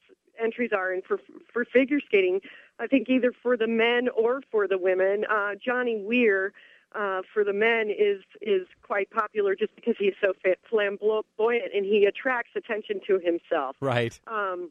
[0.42, 1.18] entries are in for
[1.52, 2.40] for figure skating.
[2.80, 5.24] I think either for the men or for the women.
[5.30, 6.52] Uh, Johnny Weir,
[6.94, 10.32] uh, for the men is is quite popular just because he's so
[10.68, 13.76] flamboyant and he attracts attention to himself.
[13.80, 14.18] Right.
[14.26, 14.70] Um,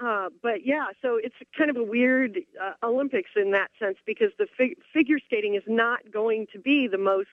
[0.00, 4.28] uh, but yeah, so it's kind of a weird uh, Olympics in that sense because
[4.38, 7.28] the fig- figure skating is not going to be the most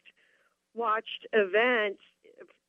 [0.73, 1.97] watched event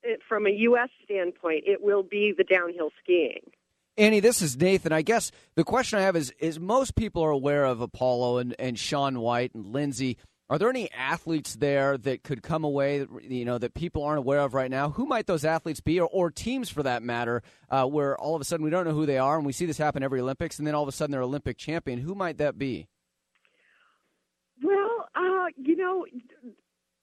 [0.05, 0.91] uh, from a U.S.
[1.05, 1.65] standpoint.
[1.67, 3.51] It will be the downhill skiing.
[3.97, 4.93] Annie, this is Nathan.
[4.93, 8.55] I guess the question I have is: is most people are aware of Apolo and,
[8.59, 10.19] and Shaun White and Lindsey.
[10.49, 14.41] Are there any athletes there that could come away, you know, that people aren't aware
[14.41, 14.91] of right now?
[14.91, 18.41] Who might those athletes be, or, or teams for that matter, uh, where all of
[18.41, 20.59] a sudden we don't know who they are, and we see this happen every Olympics,
[20.59, 21.99] and then all of a sudden they're Olympic champion?
[21.99, 22.87] Who might that be?
[24.63, 26.07] Well, uh, you know,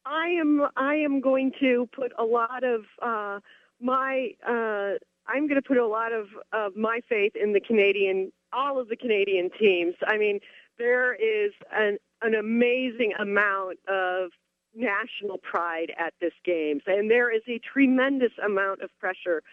[0.06, 3.42] I am I am going to put a lot of uh,
[3.82, 8.32] my uh, I'm going to put a lot of, of my faith in the Canadian
[8.54, 9.96] all of the Canadian teams.
[10.06, 10.40] I mean,
[10.78, 14.32] there is an an amazing amount of
[14.74, 19.44] national pride at this games, and there is a tremendous amount of pressure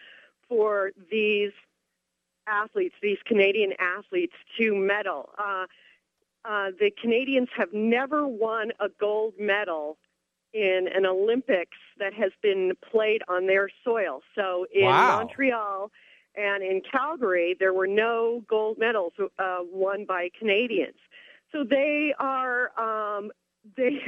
[0.47, 1.51] for these
[2.47, 5.29] athletes, these Canadian athletes, to medal.
[5.37, 5.65] Uh,
[6.43, 9.97] uh, the Canadians have never won a gold medal
[10.53, 14.21] in an Olympics that has been played on their soil.
[14.35, 15.17] So in Wow.
[15.23, 15.91] Montreal
[16.35, 20.97] and in Calgary, there were no gold medals uh, won by Canadians.
[21.51, 23.31] So they are um,
[23.77, 23.99] they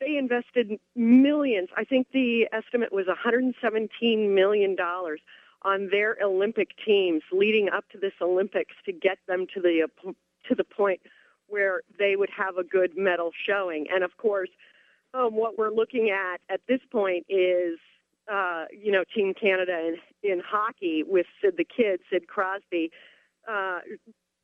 [0.00, 1.68] they invested millions.
[1.76, 5.20] I think the estimate was 117 million dollars
[5.62, 9.88] on their Olympic teams leading up to this Olympics to get them to the
[10.48, 11.00] to the point
[11.48, 13.86] where they would have a good medal showing.
[13.92, 14.48] And of course,
[15.12, 17.78] um, what we're looking at at this point is,
[18.32, 22.90] uh, you know, Team Canada in, in hockey with Sid the Kid, Sid Crosby.
[23.48, 23.80] Uh,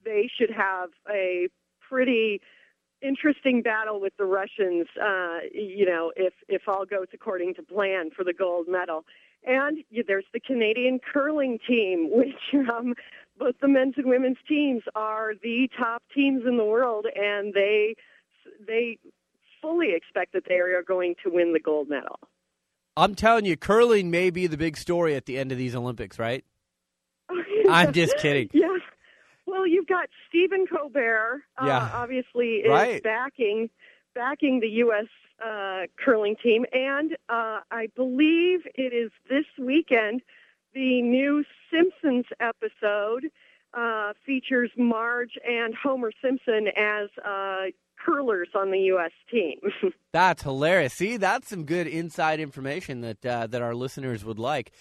[0.05, 1.49] they should have a
[1.89, 2.41] pretty
[3.03, 8.11] interesting battle with the Russians, uh, you know, if, if all goes according to plan
[8.17, 9.05] for the gold medal.
[9.45, 12.95] And there's the Canadian curling team, which um,
[13.39, 17.95] both the men's and women's teams are the top teams in the world, and they
[18.67, 18.99] they
[19.61, 22.19] fully expect that they are going to win the gold medal.
[22.97, 26.19] I'm telling you, curling may be the big story at the end of these Olympics,
[26.19, 26.45] right?
[27.69, 28.49] I'm just kidding.
[28.53, 28.79] Yeah.
[29.47, 31.91] Well, you've got Stephen Colbert, uh, Yeah.
[31.93, 33.03] obviously is Right.
[33.03, 33.71] backing
[34.15, 35.05] backing the U.S.
[35.45, 40.23] Uh, curling team, and uh, I believe it is this weekend.
[40.73, 43.27] The new Simpsons episode
[43.75, 47.65] uh, features Marge and Homer Simpson as uh,
[48.03, 49.13] curlers on the U.S.
[49.31, 49.59] team.
[50.15, 50.95] That's hilarious.
[50.95, 54.73] See, that's some good inside information that uh, that our listeners would like.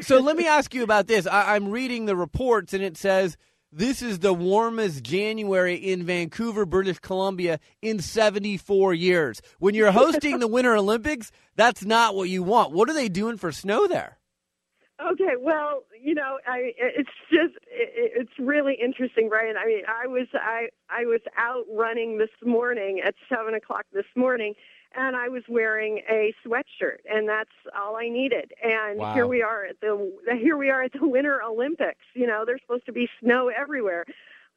[0.00, 1.26] So let me ask you about this.
[1.26, 3.36] I- I'm reading the reports, and it says
[3.72, 9.40] this is the warmest January in Vancouver, British Columbia, in 74 years.
[9.58, 12.72] When you're hosting the Winter Olympics, that's not what you want.
[12.72, 14.18] What are they doing for snow there?
[15.00, 19.56] Okay, well, you know, I it's just it, it's really interesting, Brian.
[19.56, 24.04] I mean, I was I I was out running this morning at seven o'clock this
[24.14, 24.54] morning,
[24.94, 28.52] and I was wearing a sweatshirt, and that's all I needed.
[28.62, 29.14] And Wow.
[29.14, 32.04] here we are at the here we are at the Winter Olympics.
[32.14, 34.04] You know, there's supposed to be snow everywhere.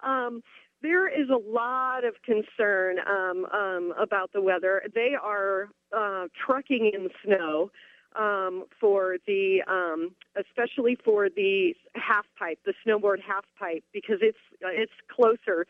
[0.01, 0.43] Um,
[0.81, 4.83] there is a lot of concern um, um, about the weather.
[4.93, 7.71] They are uh, trucking in snow
[8.15, 14.37] um, for the, um, especially for the half pipe, the snowboard half pipe, because it's
[14.61, 15.65] it's closer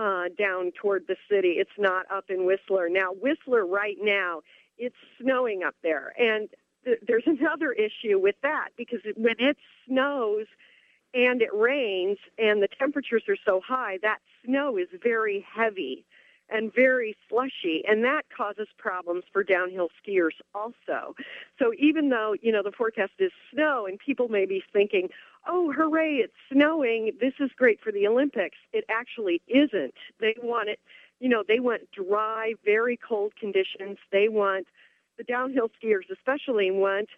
[0.00, 1.56] uh, down toward the city.
[1.58, 3.12] It's not up in Whistler now.
[3.12, 4.40] Whistler right now,
[4.78, 6.48] it's snowing up there, and
[6.84, 10.46] th- there's another issue with that because when it snows
[11.12, 16.06] and it rains and the temperatures are so high, that snow is very heavy
[16.52, 21.14] and very slushy, and that causes problems for downhill skiers also.
[21.58, 25.08] So even though, you know, the forecast is snow and people may be thinking,
[25.46, 29.94] oh, hooray, it's snowing, this is great for the Olympics, it actually isn't.
[30.20, 30.80] They want it,
[31.20, 33.98] you know, they want dry, very cold conditions.
[34.10, 34.66] They want,
[35.18, 37.08] the downhill skiers especially want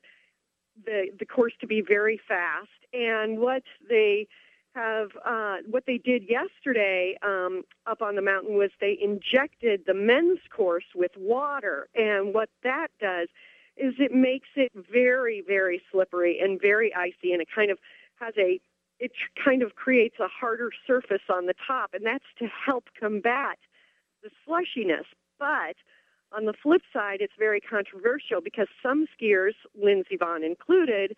[0.85, 2.69] the the course to be very fast.
[2.93, 4.27] And what they
[4.75, 9.95] have, uh, what they did yesterday um, up on the mountain was they injected the
[9.95, 13.29] men's course with water, and what that does
[13.77, 17.79] is it makes it very very slippery and very icy, and it kind of
[18.21, 18.61] has a
[18.99, 19.13] it
[19.43, 23.59] kind of creates a harder surface on the top, and that's to help combat
[24.23, 25.07] the slushiness.
[25.39, 25.77] But
[26.31, 31.17] on the flip side, it's very controversial because some skiers, Lindsey Vonn included,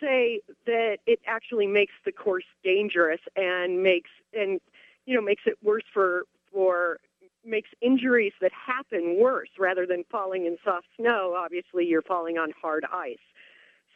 [0.00, 4.60] say that it actually makes the course dangerous and makes and
[5.06, 6.98] you know makes it worse for for
[7.44, 11.34] makes injuries that happen worse rather than falling in soft snow.
[11.36, 13.18] Obviously, you're falling on hard ice.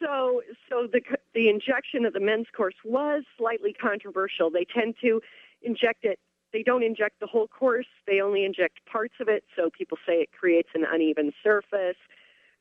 [0.01, 1.01] So, so the
[1.33, 4.49] the injection of the men's course was slightly controversial.
[4.49, 5.21] They tend to
[5.61, 6.19] inject it.
[6.53, 7.85] They don't inject the whole course.
[8.07, 9.43] They only inject parts of it.
[9.55, 11.97] So people say it creates an uneven surface,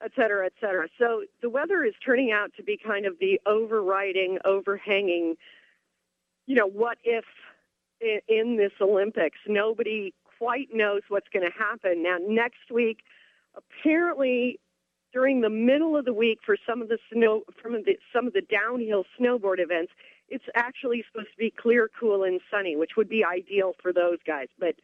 [0.03, 0.88] et cetera, et cetera.
[0.98, 5.36] So the weather is turning out to be kind of the overriding, overhanging.
[6.46, 7.24] You know, what if
[8.01, 12.03] in, in this Olympics nobody quite knows what's going to happen.
[12.03, 13.01] Now, next week,
[13.55, 14.59] apparently,
[15.12, 18.32] during the middle of the week for some of the snow, from the, some of
[18.32, 19.92] the downhill snowboard events,
[20.28, 24.18] it's actually supposed to be clear, cool, and sunny, which would be ideal for those
[24.26, 24.46] guys.
[24.59, 24.76] But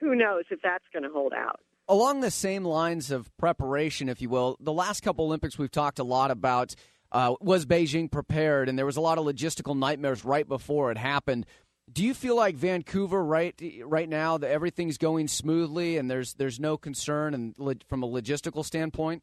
[0.00, 1.60] who knows if that's going to hold out.
[1.88, 6.00] Along the same lines of preparation, if you will, the last couple Olympics we've talked
[6.00, 6.74] a lot about
[7.12, 10.98] uh, was Beijing prepared, and there was a lot of logistical nightmares right before it
[10.98, 11.46] happened.
[11.92, 16.58] Do you feel like Vancouver right right now that everything's going smoothly and there's there's
[16.58, 17.54] no concern and
[17.88, 19.22] from a logistical standpoint?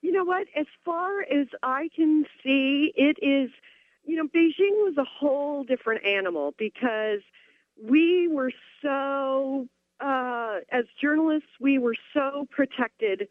[0.00, 0.46] You know what?
[0.56, 3.50] As far as I can see, it is.
[4.04, 7.22] You know, Beijing was a whole different animal because
[7.82, 8.52] we were
[8.82, 9.66] so,
[10.00, 13.28] uh, as journalists, we were so protected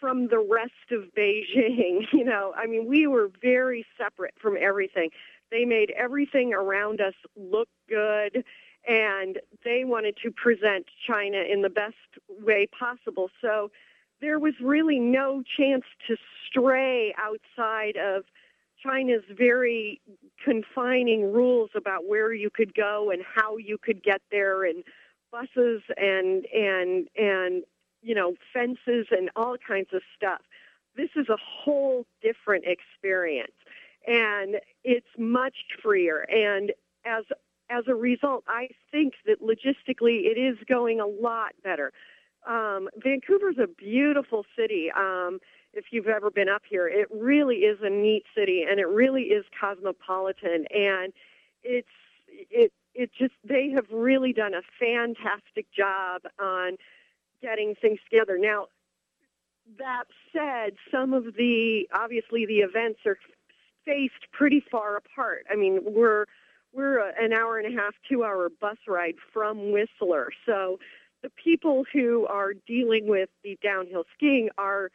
[0.00, 2.06] from the rest of Beijing.
[2.12, 5.10] You know, I mean, we were very separate from everything.
[5.50, 8.44] They made everything around us look good
[8.86, 11.94] and they wanted to present China in the best
[12.28, 13.30] way possible.
[13.40, 13.70] So
[14.20, 16.16] there was really no chance to
[16.48, 18.24] stray outside of
[18.82, 20.00] China's very
[20.44, 24.82] confining rules about where you could go and how you could get there and
[25.32, 27.64] buses and and and
[28.02, 30.42] you know fences and all kinds of stuff.
[30.94, 33.54] This is a whole different experience
[34.06, 36.26] and it's much freer.
[36.30, 36.72] And
[37.04, 37.24] as
[37.70, 41.92] as a result, I think that logistically it is going a lot better.
[42.46, 44.90] Um, Vancouver's a beautiful city.
[44.94, 45.38] Um,
[45.72, 49.22] if you've ever been up here, it really is a neat city, and it really
[49.24, 50.66] is cosmopolitan.
[50.74, 51.12] And
[51.62, 51.88] it's
[52.28, 56.76] it it just they have really done a fantastic job on
[57.40, 58.38] getting things together.
[58.38, 58.66] Now,
[59.78, 63.18] that said, some of the obviously the events are
[63.82, 65.46] spaced pretty far apart.
[65.50, 66.26] I mean, we're
[66.72, 70.30] we're an hour and a half, two hour bus ride from Whistler.
[70.46, 70.78] So
[71.22, 74.90] the people who are dealing with the downhill skiing are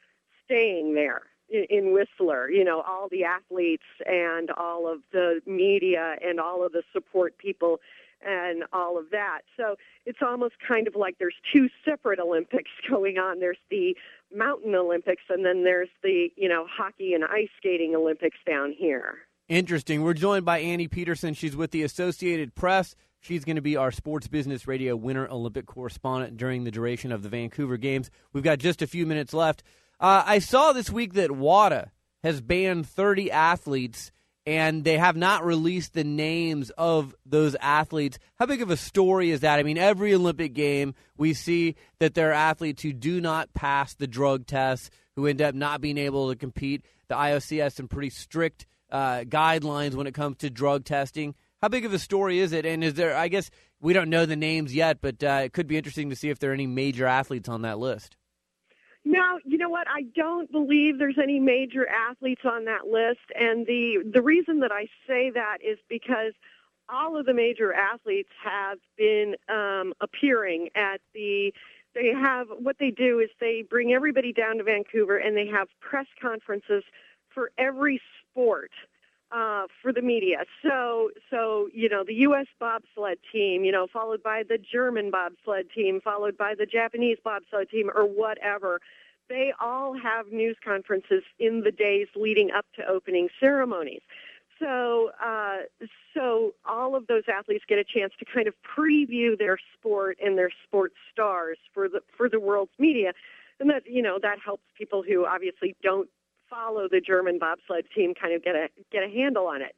[0.45, 2.49] staying there in, Whistler.
[2.49, 7.37] You know, all the athletes and all of the media and all of the support
[7.37, 7.79] people
[8.25, 9.41] and all of that.
[9.55, 9.75] So
[10.05, 13.39] it's almost kind of like there's two separate Olympics going on.
[13.39, 13.95] There's the
[14.35, 19.19] mountain Olympics, and then there's the you know hockey and ice skating Olympics down here.
[19.49, 20.03] Interesting.
[20.03, 21.33] We're joined by Annie Peterson.
[21.33, 22.95] She's with the Associated Press.
[23.21, 27.23] She's going to be our Sports Business Radio Winter Olympic correspondent during the duration of
[27.23, 28.11] the Vancouver Games.
[28.33, 29.63] We've got just a few minutes left.
[29.99, 31.91] Uh, I saw this week that WADA
[32.23, 34.11] has banned 30 athletes
[34.45, 38.17] and they have not released the names of those athletes.
[38.35, 39.59] How big of a story is that?
[39.59, 43.93] I mean, every Olympic game, we see that there are athletes who do not pass
[43.93, 46.85] the drug tests, who end up not being able to compete.
[47.09, 51.35] The IOC has some pretty strict uh, guidelines when it comes to drug testing.
[51.61, 52.65] How big of a story is it?
[52.65, 53.49] And is there, I guess,
[53.81, 56.39] we don't know the names yet, but uh, it could be interesting to see if
[56.39, 58.16] there are any major athletes on that list.
[59.07, 59.87] No, you know what?
[59.89, 64.73] I don't believe there's any major athletes on that list, and the the reason that
[64.73, 66.33] I say that is because
[66.89, 71.53] all of the major athletes have been um, appearing at the.
[71.95, 75.69] They have what they do is they bring everybody down to Vancouver and they have
[75.81, 76.83] press conferences
[77.33, 78.01] for every
[78.31, 78.96] sport uh,
[79.31, 80.45] for the media.
[80.63, 82.47] So, so you know, the U.S.
[82.59, 87.69] bobsled team, you know, followed by the German bobsled team, followed by the Japanese bobsled
[87.69, 88.79] team, or whatever.
[89.29, 94.01] They all have news conferences in the days leading up to opening ceremonies.
[94.59, 95.57] So, uh,
[96.13, 100.37] so all of those athletes get a chance to kind of preview their sport and
[100.37, 103.13] their sports stars for the for the world's media,
[103.59, 106.09] and that you know that helps people who obviously don't
[106.49, 109.75] follow the German bobsled team kind of get a get a handle on it.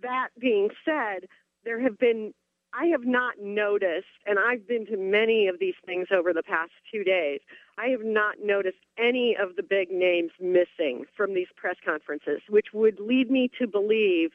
[0.00, 1.28] That being said,
[1.64, 2.32] there have been
[2.74, 6.72] I have not noticed, and I've been to many of these things over the past
[6.90, 7.40] two days.
[7.76, 12.68] I have not noticed any of the big names missing from these press conferences, which
[12.72, 14.30] would lead me to believe.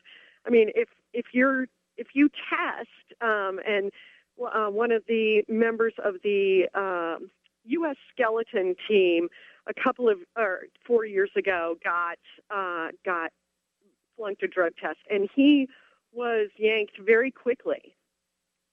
[0.46, 1.66] I mean, if if you're
[1.98, 3.92] if you test, um, and
[4.40, 7.18] uh, one of the members of the uh,
[7.68, 7.98] U.S.
[8.14, 9.30] skeleton team
[9.68, 13.32] a couple of or four years ago got uh, got
[14.16, 15.68] flunked a drug test, and he
[16.14, 17.96] was yanked very quickly.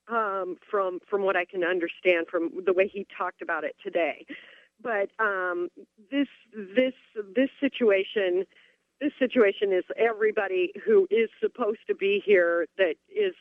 [0.09, 4.27] um, from from what I can understand from the way he talked about it today.
[4.83, 5.69] But um,
[6.11, 6.95] this this
[7.35, 8.45] this situation
[9.01, 13.35] this situation is everybody who is supposed to be here that is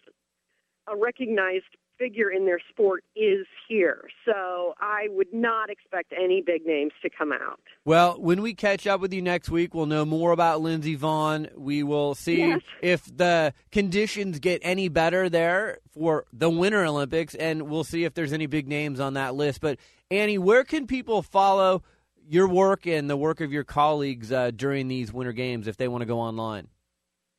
[0.88, 4.10] a recognized figure in their sport is here.
[4.26, 7.60] So I would not expect any big names to come out.
[7.86, 11.56] Well, when we catch up with you next week, we'll know more about Lindsey Vonn.
[11.56, 12.60] We will see Yes.
[12.82, 18.14] if the conditions get any better there for the Winter Olympics, and we'll see if
[18.14, 19.62] there's any big names on that list.
[19.62, 19.80] But,
[20.12, 21.84] Annie, where can people follow
[22.28, 25.88] your work and the work of your colleagues uh, during these Winter Games if they
[25.88, 26.68] want to go online?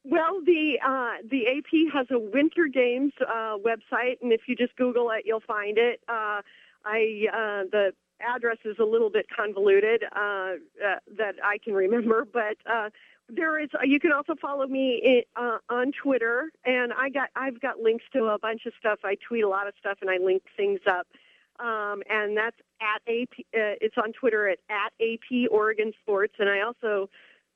[0.04, 4.76] Well, the uh, the AP has a Winter Games uh, website, and if you just
[4.76, 6.00] Google it, you'll find it.
[6.06, 6.42] Uh,
[6.84, 10.54] I uh, the address is a little bit convoluted uh, uh,
[11.16, 12.90] that I can remember, but uh,
[13.30, 13.70] there is.
[13.82, 18.04] You can also follow me i uh, on Twitter, and I got I've got links
[18.12, 18.98] to a bunch of stuff.
[19.04, 21.06] I tweet a lot of stuff, and I link things up.
[21.60, 23.38] Um, and that's at AP.
[23.54, 27.08] Uh, it's on Twitter at at AP Oregon Sports, and I also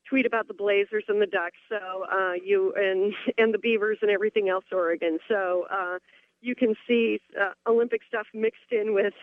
[0.09, 1.57] tweet about the Blazers and the Ducks.
[1.69, 5.19] So uh, you and and the Beavers and everything else Oregon.
[5.27, 5.99] So uh,
[6.41, 9.13] you can see uh, Olympic stuff mixed in with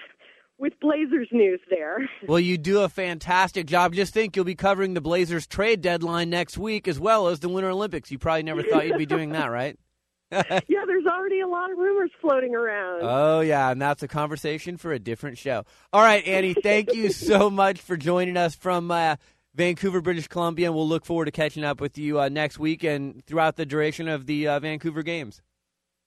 [0.59, 2.09] with Blazers news there.
[2.27, 3.95] Well, you do a fantastic job.
[3.95, 7.49] Just think you'll be covering the Blazers trade deadline next week as well as the
[7.49, 8.11] Winter Olympics.
[8.11, 9.79] You probably never thought you'd be doing that, right?
[10.33, 13.01] yeah, there's already a lot of rumors floating around.
[13.03, 15.65] Oh, yeah, and that's a conversation for a different show.
[15.93, 19.17] All right, Annie, thank you so much for joining us from uh,
[19.57, 22.85] Vancouver, British Columbia, and we'll look forward to catching up with you uh, next week
[22.85, 25.41] and throughout the duration of the uh, Vancouver Games.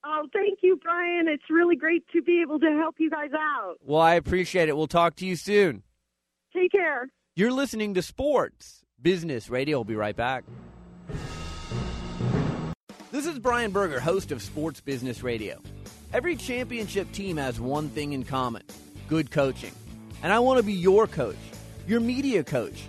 [0.06, 1.28] Oh, thank you, Brian.
[1.28, 3.78] It's really great to be able to help you guys out.
[3.84, 4.78] Well, I appreciate it.
[4.78, 5.82] We'll talk to you soon.
[6.54, 7.10] Take care.
[7.36, 9.80] You're listening to Sports Business Radio.
[9.80, 10.45] We'll be right back.
[13.12, 15.60] This is Brian Berger, host of Sports Business Radio.
[16.14, 18.62] Every championship team has one thing in common
[19.08, 19.72] good coaching.
[20.22, 21.36] And I want to be your coach,
[21.88, 22.84] your media coach.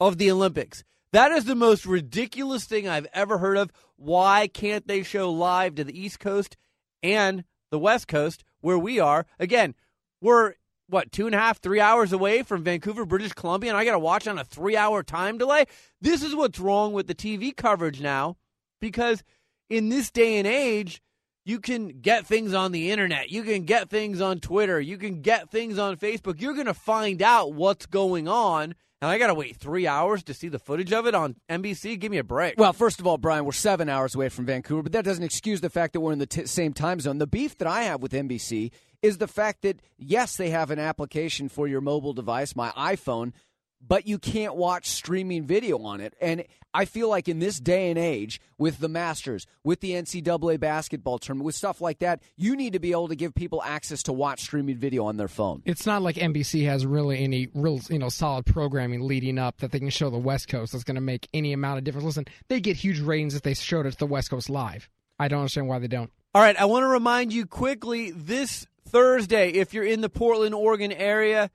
[0.00, 0.82] of the Olympics.
[1.14, 3.70] That is the most ridiculous thing I've ever heard of.
[3.94, 6.56] Why can't they show live to the East Coast
[7.04, 9.24] and the West Coast where we are?
[9.38, 9.76] Again,
[10.20, 10.54] we're
[10.88, 13.92] what two and a half, three hours away from Vancouver, British Columbia, and I got
[13.92, 15.66] to watch on a three-hour time delay.
[16.00, 18.36] This is what's wrong with the TV coverage now,
[18.80, 19.22] because
[19.70, 21.00] in this day and age,
[21.44, 25.22] you can get things on the internet, you can get things on Twitter, you can
[25.22, 26.40] get things on Facebook.
[26.40, 28.74] You're going to find out what's going on.
[29.04, 31.98] And I got to wait three hours to see the footage of it on NBC.
[31.98, 32.54] Give me a break.
[32.56, 35.60] Well, first of all, Brian, we're seven hours away from Vancouver, but that doesn't excuse
[35.60, 37.18] the fact that we're in the t- same time zone.
[37.18, 38.70] The beef that I have with NBC
[39.02, 43.32] is the fact that, yes, they have an application for your mobile device, my iPhone,
[43.86, 46.14] but you can't watch streaming video on it.
[46.20, 50.58] And I feel like in this day and age, with the Masters, with the NCAA
[50.58, 54.02] basketball tournament, with stuff like that, you need to be able to give people access
[54.04, 55.62] to watch streaming video on their phone.
[55.64, 59.70] It's not like NBC has really any real, you know, solid programming leading up that
[59.70, 62.06] they can show the West Coast that's going to make any amount of difference.
[62.06, 64.88] Listen, they get huge ratings if they showed it to the West Coast live.
[65.18, 66.10] I don't understand why they don't.
[66.34, 70.54] All right, I want to remind you quickly this Thursday, if you're in the Portland,
[70.54, 71.50] Oregon area,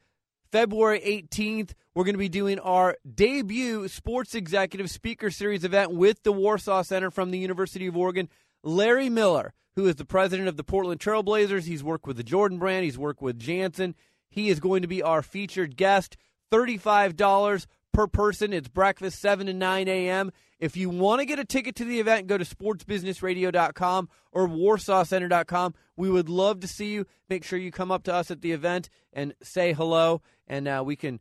[0.51, 6.23] February 18th, we're going to be doing our debut Sports Executive Speaker Series event with
[6.23, 8.29] the Warsaw Center from the University of Oregon.
[8.63, 12.57] Larry Miller, who is the president of the Portland Trailblazers, he's worked with the Jordan
[12.57, 13.93] brand, he's worked with Jantzen.
[14.27, 16.17] He is going to be our featured guest.
[16.51, 18.53] $35 per person.
[18.53, 20.31] It's breakfast, 7 to 9 a.m.
[20.59, 25.73] If you want to get a ticket to the event, go to sportsbusinessradio.com or warsawcenter.com.
[25.95, 27.05] We would love to see you.
[27.29, 30.83] Make sure you come up to us at the event and say hello, and uh,
[30.85, 31.19] we can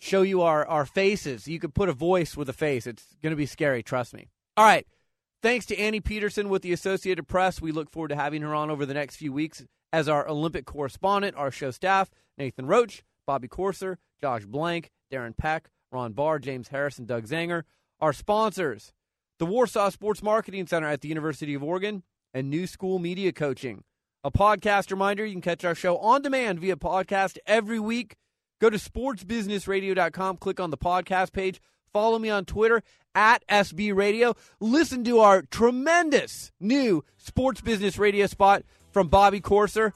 [0.00, 1.46] show you our, our faces.
[1.46, 2.86] You can put a voice with a face.
[2.86, 4.28] It's going to be scary, trust me.
[4.56, 4.86] All right.
[5.42, 7.60] Thanks to Annie Peterson with the Associated Press.
[7.60, 10.66] We look forward to having her on over the next few weeks as our Olympic
[10.66, 16.68] correspondent, our show staff, Nathan Roach, Bobby Corser, Josh Blank, Darren Peck, Ron Barr, James
[16.68, 17.62] Harris, and Doug Zanger.
[18.00, 18.92] Our sponsors,
[19.38, 23.84] the Warsaw Sports Marketing Center at the University of Oregon and New School Media Coaching.
[24.24, 28.16] A podcast reminder you can catch our show on demand via podcast every week.
[28.62, 31.60] Go to sportsbusinessradio.com, click on the podcast page,
[31.92, 34.36] follow me on Twitter at SB Radio.
[34.60, 39.92] Listen to our tremendous new sports business radio spot from Bobby Corser.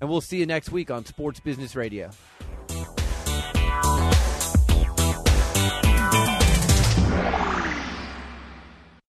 [0.00, 2.10] And we'll see you next week on Sports Business Radio.